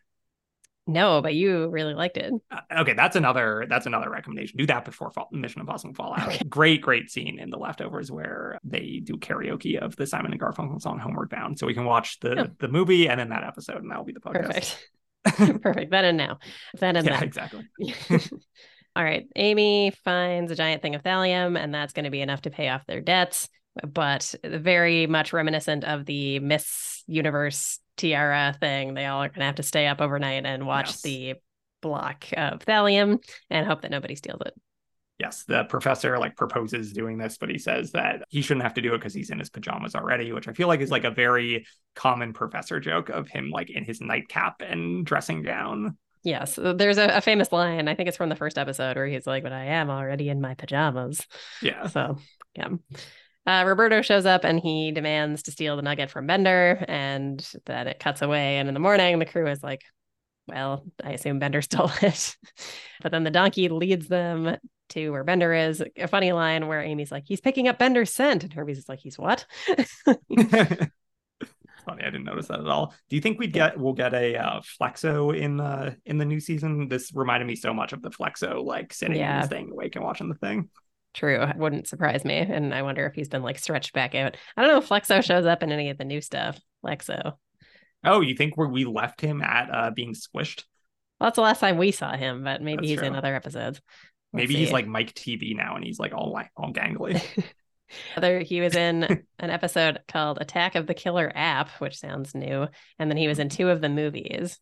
[0.86, 2.32] No, but you really liked it.
[2.50, 4.58] Uh, okay, that's another that's another recommendation.
[4.58, 6.28] Do that before Fall, Mission Impossible Fallout.
[6.28, 6.44] Okay.
[6.46, 10.80] Great, great scene in The Leftovers where they do karaoke of the Simon and Garfunkel
[10.82, 11.58] song Homeward Bound.
[11.58, 12.46] So we can watch the oh.
[12.58, 14.76] the movie and then that episode, and that will be the podcast.
[15.24, 15.62] Perfect.
[15.62, 15.90] Perfect.
[15.90, 16.38] Then and now.
[16.78, 17.28] Then and yeah, then.
[17.28, 17.64] exactly.
[18.96, 19.26] All right.
[19.36, 22.68] Amy finds a giant thing of thallium, and that's going to be enough to pay
[22.68, 23.48] off their debts.
[23.82, 28.94] But very much reminiscent of the Miss Universe tiara thing.
[28.94, 31.02] They all are going to have to stay up overnight and watch yes.
[31.02, 31.34] the
[31.80, 34.54] block of thallium and hope that nobody steals it.
[35.18, 38.80] Yes, the professor like proposes doing this, but he says that he shouldn't have to
[38.80, 41.10] do it because he's in his pajamas already, which I feel like is like a
[41.10, 45.96] very common professor joke of him like in his nightcap and dressing gown.
[46.24, 47.86] Yes, there's a, a, famous line.
[47.86, 50.40] I think it's from the first episode where he's like, "But I am already in
[50.40, 51.24] my pajamas."
[51.60, 51.86] Yeah.
[51.86, 52.18] So
[52.56, 52.68] yeah.
[53.46, 57.88] Uh, Roberto shows up and he demands to steal the nugget from Bender, and then
[57.88, 58.58] it cuts away.
[58.58, 59.82] And in the morning, the crew is like,
[60.46, 62.36] well, I assume Bender stole it.
[63.02, 64.56] but then the donkey leads them
[64.90, 65.82] to where Bender is.
[65.96, 68.44] A funny line where Amy's like, he's picking up Bender's scent.
[68.44, 69.46] And Herbie's like, he's what?
[71.84, 72.02] funny.
[72.02, 72.94] I didn't notice that at all.
[73.08, 76.40] Do you think we'd get we'll get a uh, Flexo in the in the new
[76.40, 76.88] season?
[76.88, 79.38] This reminded me so much of the Flexo, like sitting yeah.
[79.38, 80.68] and staying awake and watching the thing.
[81.14, 81.42] True.
[81.42, 82.38] It wouldn't surprise me.
[82.38, 84.36] And I wonder if he's been like stretched back out.
[84.56, 86.58] I don't know if Flexo shows up in any of the new stuff.
[86.84, 87.34] Flexo.
[88.04, 90.64] Oh, you think we we left him at uh, being squished?
[91.18, 93.06] Well, that's the last time we saw him, but maybe that's he's true.
[93.06, 93.80] in other episodes.
[94.32, 94.60] Let's maybe see.
[94.60, 97.22] he's like Mike TV now and he's like all like all gangly.
[98.16, 99.04] Other, he was in
[99.38, 102.66] an episode called Attack of the Killer App, which sounds new.
[102.98, 104.58] And then he was in two of the movies.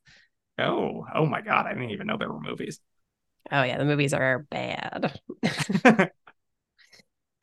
[0.58, 1.66] Oh, oh my God.
[1.66, 2.80] I didn't even know there were movies.
[3.50, 3.78] Oh, yeah.
[3.78, 5.18] The movies are bad.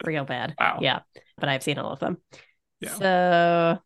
[0.04, 0.56] Real bad.
[0.60, 0.80] Wow.
[0.82, 1.00] Yeah.
[1.38, 2.18] But I've seen all of them.
[2.80, 2.94] Yeah.
[2.94, 3.78] So,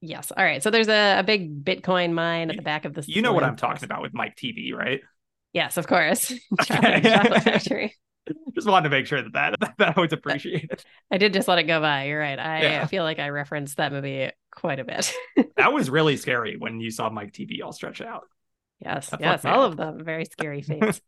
[0.00, 0.32] yes.
[0.36, 0.62] All right.
[0.62, 3.04] So there's a, a big Bitcoin mine at the back of the.
[3.06, 5.00] You know what I'm talking about with Mike TV, right?
[5.52, 6.32] Yes, of course.
[6.60, 7.00] Okay.
[7.02, 7.96] Chocolate Factory.
[8.54, 10.84] Just wanted to make sure that that, that was appreciated.
[11.10, 12.04] I did just let it go by.
[12.04, 12.38] You're right.
[12.38, 12.86] I Yeah.
[12.86, 15.12] feel like I referenced that movie quite a bit.
[15.56, 18.28] that was really scary when you saw Mike TV all stretched out.
[18.78, 21.00] yes, That yes, all of them very scary things.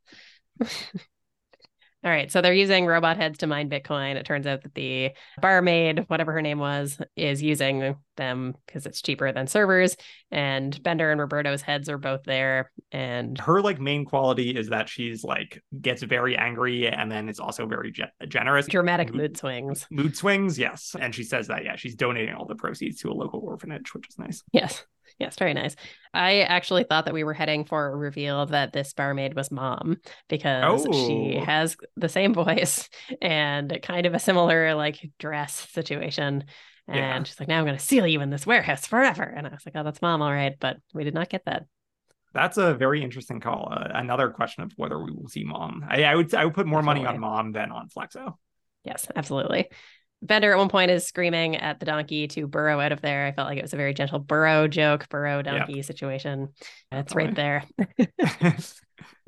[2.04, 4.16] All right, so they're using robot heads to mine Bitcoin.
[4.16, 5.10] It turns out that the
[5.40, 9.96] barmaid, whatever her name was, is using them because it's cheaper than servers.
[10.30, 12.70] And Bender and Roberto's heads are both there.
[12.90, 17.40] And Her like main quality is that she's like gets very angry and then it's
[17.40, 18.66] also very ge- generous.
[18.66, 19.86] dramatic Mood- mood swings.
[19.90, 20.96] Mood swings, yes.
[20.98, 24.08] And she says that, yeah, she's donating all the proceeds to a local orphanage, which
[24.08, 24.42] is nice.
[24.52, 24.84] Yes.
[25.18, 25.76] Yes, very nice.
[26.14, 29.98] I actually thought that we were heading for a reveal that this barmaid was mom
[30.28, 31.44] because she Oh.
[31.44, 32.88] has the same voice
[33.22, 36.44] and kind of a similar like dress situation.
[36.88, 37.22] And Yeah.
[37.24, 39.22] she's like, now I'm going to seal you in this warehouse forever.
[39.22, 40.20] And I was like, oh, that's mom.
[40.22, 40.54] All right.
[40.58, 41.64] But we did not get that.
[42.34, 43.68] That's a very interesting call.
[43.70, 45.84] Uh, another question of whether we will see mom.
[45.88, 48.36] I, I would I would put more money on mom than on Flexo.
[48.84, 49.68] Yes, absolutely.
[50.22, 53.26] Bender at one point is screaming at the donkey to burrow out of there.
[53.26, 56.50] I felt like it was a very gentle burrow joke, burrow donkey situation.
[56.92, 57.64] It's right there.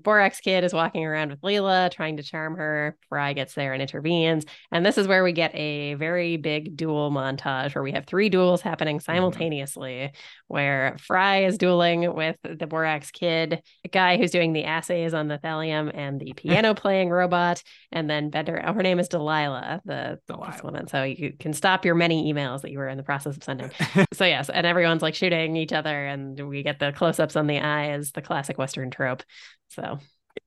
[0.04, 2.96] Borax Kid is walking around with Leela, trying to charm her.
[3.09, 4.44] Fry gets there and intervenes.
[4.70, 8.28] And this is where we get a very big duel montage where we have three
[8.28, 9.12] duels happening mm-hmm.
[9.12, 10.12] simultaneously,
[10.48, 15.28] where Fry is dueling with the Borax Kid, a guy who's doing the assays on
[15.28, 17.62] the thallium and the piano playing robot.
[17.90, 20.61] And then Bender, oh, her name is Delilah, the Delilah.
[20.62, 20.87] woman.
[20.88, 23.70] So you can stop your many emails that you were in the process of sending.
[24.12, 27.59] So yes, and everyone's like shooting each other, and we get the close-ups on the
[27.61, 29.22] eyes, the classic Western trope.
[29.70, 29.98] So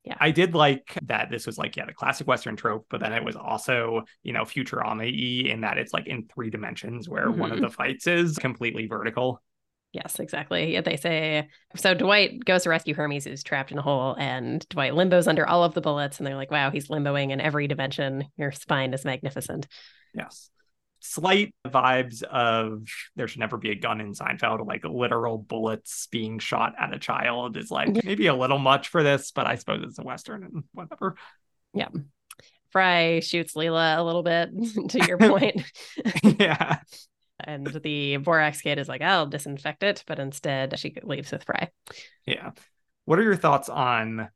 [0.03, 0.15] yeah.
[0.19, 3.23] I did like that this was like, yeah, the classic Western trope, but then it
[3.25, 7.51] was also, you know, Futurama y in that it's like in three dimensions where one
[7.51, 7.61] of Mhm.
[7.63, 9.41] the fights is completely vertical.
[9.91, 10.73] Yes, exactly.
[10.73, 11.93] Yeah, they say so.
[11.93, 15.63] Dwight goes to rescue Hermes, who's trapped in a hole, and Dwight limbos under all
[15.63, 18.25] of the bullets, and they're like, "Wow, he's limboing in every dimension.
[18.37, 19.67] Your spine is magnificent."
[20.13, 20.49] Yes.
[20.99, 22.83] Slight vibes of
[23.15, 26.99] there should never be a gun in Seinfeld, like literal bullets being shot at a
[26.99, 28.07] child is like mm-hmm.
[28.07, 31.15] maybe a little much for this, but I suppose it's a Western and whatever.
[31.73, 31.89] Yeah.
[32.71, 34.49] Fry shoots Leela a little bit,
[34.89, 35.61] to your point,
[36.23, 36.79] yeah.
[37.39, 41.69] And the Borax kid is like, "I'll disinfect it," but instead she leaves with Fry.
[42.25, 42.51] Yeah.
[43.05, 44.29] What are your thoughts on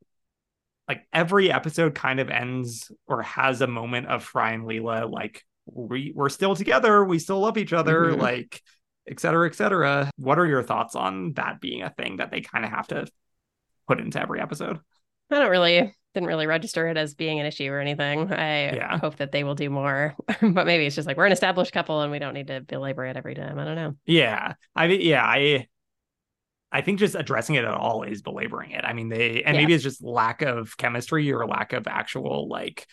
[0.88, 5.44] like every episode kind of ends or has a moment of Fry and Leela like
[5.66, 8.20] we we're still together, we still love each other, Mhm.
[8.20, 8.60] like
[9.08, 10.10] et cetera, et cetera.
[10.16, 13.06] What are your thoughts on that being a thing that they kind of have to
[13.86, 14.80] put into every episode?
[15.30, 18.32] I don't really didn't really register it as being an issue or anything.
[18.32, 18.98] I Yeah.
[18.98, 22.02] hope that they will do more, but maybe it's just like we're an established couple
[22.02, 23.58] and we don't need to belabor it every time.
[23.58, 23.96] I don't know.
[24.06, 24.54] Yeah.
[24.76, 25.68] I mean, yeah, I
[26.70, 28.84] I think just addressing it at all is belaboring it.
[28.84, 29.60] I mean, they and Yeah.
[29.62, 32.86] maybe it's just lack of chemistry or lack of actual like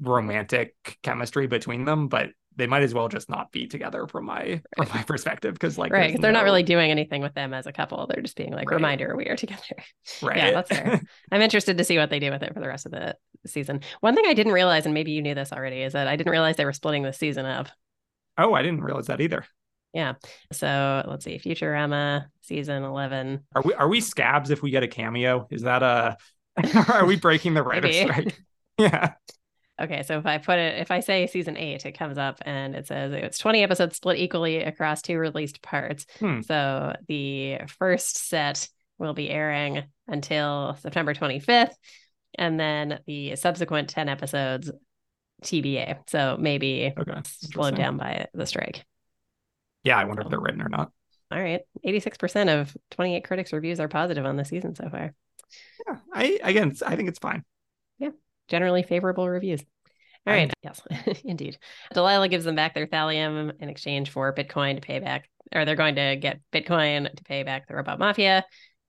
[0.00, 4.60] romantic chemistry between them, but they might as well just not be together from my
[4.76, 6.20] from my perspective because like right?
[6.20, 8.06] They're not really doing anything with them as a couple.
[8.06, 8.76] They're just being like, Right.
[8.76, 9.62] reminder, we are together.
[10.22, 10.36] right.
[10.36, 11.00] Yeah, that's fair.
[11.32, 13.80] I'm interested to see what they do with it for the rest of the season.
[14.00, 16.30] One thing I didn't realize, and maybe you knew this already, is that I didn't
[16.30, 17.68] realize they were splitting the season up.
[18.38, 19.44] oh, I didn't realize that either.
[19.94, 20.14] Yeah.
[20.52, 23.40] So let's see, Futurama season 11.
[23.54, 25.46] Are we are we scabs if we get a cameo?
[25.50, 26.16] Is that a
[26.92, 28.38] are we breaking the writer's strike?
[28.78, 29.12] Yeah.
[29.82, 32.74] Okay, so if I put it, if I say season eight, it comes up and
[32.76, 36.06] it says it's 20 episodes split equally across two released parts.
[36.20, 36.40] Hmm.
[36.42, 38.68] So the first set
[38.98, 41.74] will be airing until September 25th,
[42.36, 44.70] and then the subsequent 10 episodes
[45.42, 46.08] TBA.
[46.08, 47.20] So maybe Okay.
[47.24, 48.84] slowed down by the strike.
[49.82, 50.92] Yeah, I wonder if they're written or not.
[51.32, 51.62] All right.
[51.84, 55.12] 86% of 28 critics reviews are positive on the season so far.
[55.88, 55.96] Yeah.
[56.12, 57.42] I again I think it's fine.
[57.98, 58.10] Yeah,
[58.48, 59.62] generally favorable reviews.
[60.26, 60.80] All I- Yes,
[61.24, 61.58] indeed.
[61.94, 65.76] Delilah gives them back their thallium in exchange for Bitcoin to pay back, or they're
[65.76, 68.44] going to get Bitcoin to pay back the robot mafia.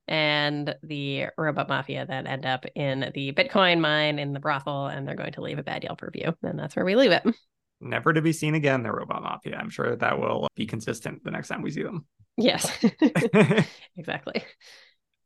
[0.08, 5.08] And the robot mafia then end up in the Bitcoin mine in the brothel, and
[5.08, 6.36] they're going to leave a bad Yelp review.
[6.44, 7.24] And that's where we leave it.
[7.80, 9.56] Never to be seen again, the robot mafia.
[9.56, 12.06] I'm sure that will be consistent the next time we see them.
[12.38, 12.70] Yes,
[13.98, 14.44] exactly.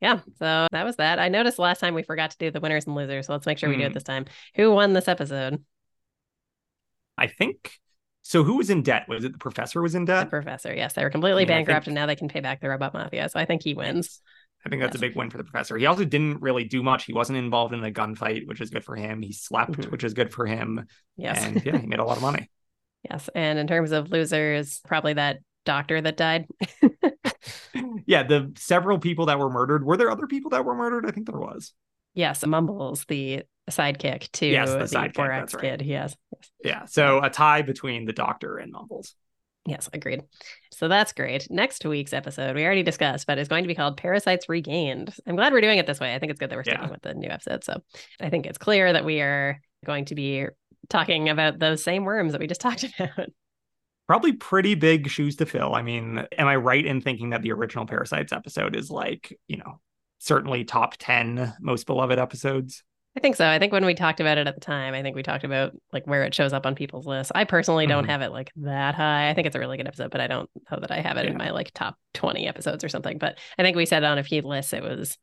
[0.02, 1.18] Yeah, so that was that.
[1.20, 3.58] I noticed last time we forgot to do the winners and losers, so let's make
[3.58, 3.94] sure we do it Hmm.
[3.94, 4.26] this time.
[4.56, 5.64] Who won this episode?
[7.18, 7.80] I think
[8.22, 9.06] So who was in debt?
[9.08, 10.26] Was it the professor was in debt?
[10.26, 10.94] The professor, yes.
[10.94, 11.88] They were completely yeah, bankrupt think...
[11.88, 13.30] and now they can pay back the robot mafia.
[13.30, 14.22] So I think he wins.
[14.66, 15.02] I think that's yes.
[15.02, 15.78] a big win for the professor.
[15.78, 17.06] He also didn't really do much.
[17.06, 19.22] He wasn't involved in the gunfight, which is good for him.
[19.22, 19.92] He slept, mm-hmm.
[19.92, 20.86] which is good for him.
[21.16, 21.44] Yes.
[21.44, 22.50] And yeah, he made a lot of money.
[23.10, 23.30] Yes.
[23.34, 26.48] And in terms of losers, probably that doctor that died.
[28.06, 29.86] yeah, the several people that were murdered.
[29.86, 31.06] Were there other people that were murdered?
[31.06, 31.74] I think there was.
[32.18, 35.62] Yes, Mumbles, the sidekick to yes, the, the sidekick, Borax right.
[35.62, 35.84] kid.
[35.84, 36.16] Yes.
[36.34, 36.52] yes.
[36.64, 36.86] Yeah.
[36.86, 39.14] So a tie between the doctor and Mumbles.
[39.68, 40.24] Yes, agreed.
[40.74, 41.46] So that's great.
[41.52, 45.14] Next week's episode, we already discussed, but is going to be called Parasites Regained.
[45.28, 46.16] I'm glad we're doing it this way.
[46.16, 46.90] I think it's good that we're sticking yeah.
[46.90, 47.64] with the new episode.
[47.64, 47.84] So
[48.20, 50.48] I think it's clear that we are going to be
[50.90, 53.30] talking about those same worms that we just talked about.
[54.08, 55.76] Probably pretty big shoes to fill.
[55.76, 59.58] I mean, am I right in thinking that the original Parasites episode is like, you
[59.58, 59.82] know,
[60.20, 62.84] certainly top 10 most beloved episodes?
[63.18, 63.48] I think so.
[63.48, 65.76] I think when we talked about it at the time, I think we talked about
[65.92, 67.32] like where it shows up on people's lists.
[67.34, 68.12] I personally don't mm-hmm.
[68.12, 69.30] have it like that high.
[69.30, 71.26] I think it's a really good episode, but I don't know that I have it
[71.26, 71.32] yeah.
[71.32, 73.18] in my like top 20 episodes or something.
[73.18, 75.18] But I think we said on a few lists it was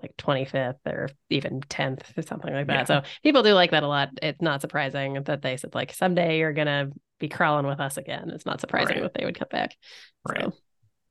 [0.00, 2.88] like 25th or even 10th or something like that.
[2.88, 3.02] Yeah.
[3.02, 4.10] So people do like that a lot.
[4.22, 8.30] It's not surprising that they said like someday you're gonna be crawling with us again.
[8.30, 9.02] It's not surprising right.
[9.02, 9.76] that they would come back.
[10.24, 10.44] Right.
[10.44, 10.52] So,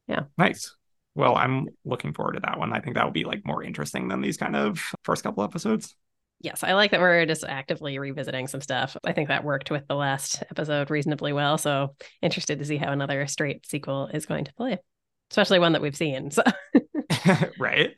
[0.07, 0.23] yeah.
[0.37, 0.73] Nice.
[1.15, 2.73] Well, I'm looking forward to that one.
[2.73, 5.95] I think that will be like more interesting than these kind of first couple episodes.
[6.41, 8.95] Yes, I like that we're just actively revisiting some stuff.
[9.03, 11.57] I think that worked with the last episode reasonably well.
[11.57, 14.77] So interested to see how another straight sequel is going to play,
[15.31, 16.31] especially one that we've seen.
[16.31, 16.43] So
[17.59, 17.91] right.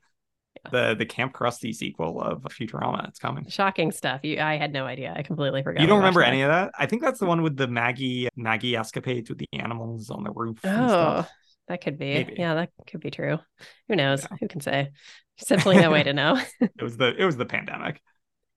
[0.71, 3.07] The the Camp Krusty sequel of Futurama.
[3.07, 3.47] It's coming.
[3.49, 4.21] Shocking stuff.
[4.23, 5.13] You I had no idea.
[5.15, 5.81] I completely forgot.
[5.81, 6.71] You don't remember any of that?
[6.77, 10.31] I think that's the one with the Maggie Maggie escapades with the animals on the
[10.31, 10.59] roof.
[10.63, 11.25] Oh,
[11.71, 12.13] that could be.
[12.13, 12.35] Maybe.
[12.37, 13.39] Yeah, that could be true.
[13.87, 14.27] Who knows?
[14.29, 14.37] Yeah.
[14.41, 14.91] Who can say?
[15.37, 16.39] Simply no way to know.
[16.59, 18.01] it was the it was the pandemic.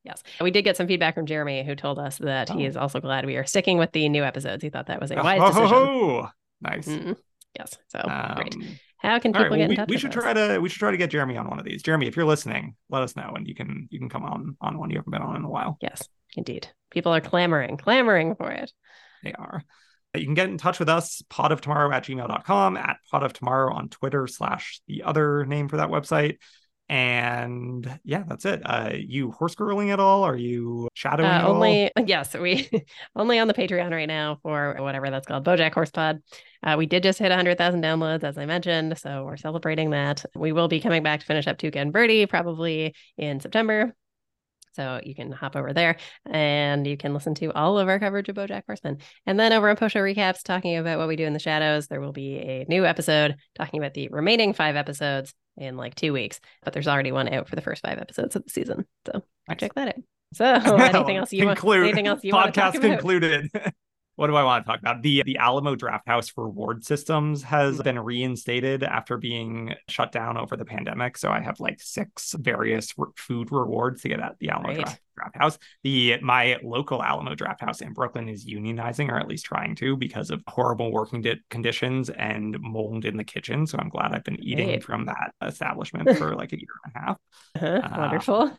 [0.02, 0.22] Yes.
[0.40, 2.58] We did get some feedback from Jeremy, who told us that oh.
[2.58, 4.62] he is also glad we are sticking with the new episodes.
[4.62, 5.76] He thought that was a wise oh, decision.
[5.76, 6.28] Oh,
[6.60, 6.88] nice.
[6.88, 7.12] Mm-hmm.
[7.56, 7.78] Yes.
[7.88, 8.56] So um, great.
[8.98, 9.88] How can people right, well, get in we, touch?
[9.88, 10.22] We should us?
[10.22, 11.84] try to we should try to get Jeremy on one of these.
[11.84, 14.76] Jeremy, if you're listening, let us know, and you can you can come on on
[14.76, 15.78] one you haven't been on in a while.
[15.80, 16.66] Yes, indeed.
[16.90, 18.72] People are clamoring, clamoring for it.
[19.22, 19.62] They are.
[20.14, 23.32] You can get in touch with us, pod of tomorrow at gmail.com, at pod of
[23.32, 26.38] tomorrow on Twitter slash the other name for that website.
[26.88, 28.60] And yeah, that's it.
[28.64, 30.22] Uh, you horse girling at all?
[30.22, 31.30] Are you shadowing?
[31.30, 32.68] Uh, only yes, we
[33.16, 36.22] only on the Patreon right now for whatever that's called, BoJack Horse Pod.
[36.62, 40.24] Uh, we did just hit 100,000 downloads, as I mentioned, so we're celebrating that.
[40.34, 43.94] We will be coming back to finish up Tuca and Birdie probably in September.
[44.74, 45.96] So you can hop over there
[46.26, 48.98] and you can listen to all of our coverage of Bojack Horseman.
[49.26, 51.86] And then over on Post Show Recaps, talking about what we do in the shadows,
[51.86, 56.12] there will be a new episode talking about the remaining five episodes in like two
[56.12, 56.40] weeks.
[56.64, 58.86] But there's already one out for the first five episodes of the season.
[59.06, 59.22] So
[59.56, 59.94] check that out.
[60.32, 60.44] So
[60.76, 61.80] anything else you Conclude.
[61.80, 61.88] want?
[61.88, 63.50] Anything else you Podcast want to talk concluded.
[64.16, 65.02] what do I want to talk about?
[65.02, 70.64] The the Alamo Drafthouse reward systems has been reinstated after being shut down over the
[70.64, 71.18] pandemic.
[71.18, 75.00] So I have like six various re- food rewards to get at the Alamo Draft,
[75.16, 75.58] Draft House.
[75.82, 80.30] The my local Alamo Drafthouse in Brooklyn is unionizing, or at least trying to, because
[80.30, 83.66] of horrible working di- conditions and mold in the kitchen.
[83.66, 84.84] So I'm glad I've been eating Great.
[84.84, 87.16] from that establishment for like a year and a half.
[87.56, 87.94] Uh-huh.
[87.94, 88.58] Uh, Wonderful.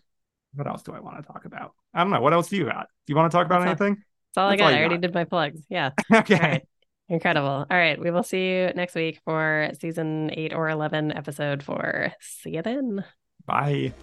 [0.53, 1.74] What else do I want to talk about?
[1.93, 2.22] I don't know.
[2.22, 2.88] What else do you got?
[3.06, 4.03] Do you want to talk about That's anything?
[4.36, 4.74] That's all That's I got.
[4.74, 5.02] All I already got.
[5.02, 5.62] did my plugs.
[5.70, 5.92] Yeah.
[6.14, 6.64] okay.
[7.08, 7.48] Incredible.
[7.48, 8.00] All right.
[8.00, 12.12] We will see you next week for season eight or 11, episode four.
[12.20, 13.06] See you then.
[13.46, 13.94] Bye.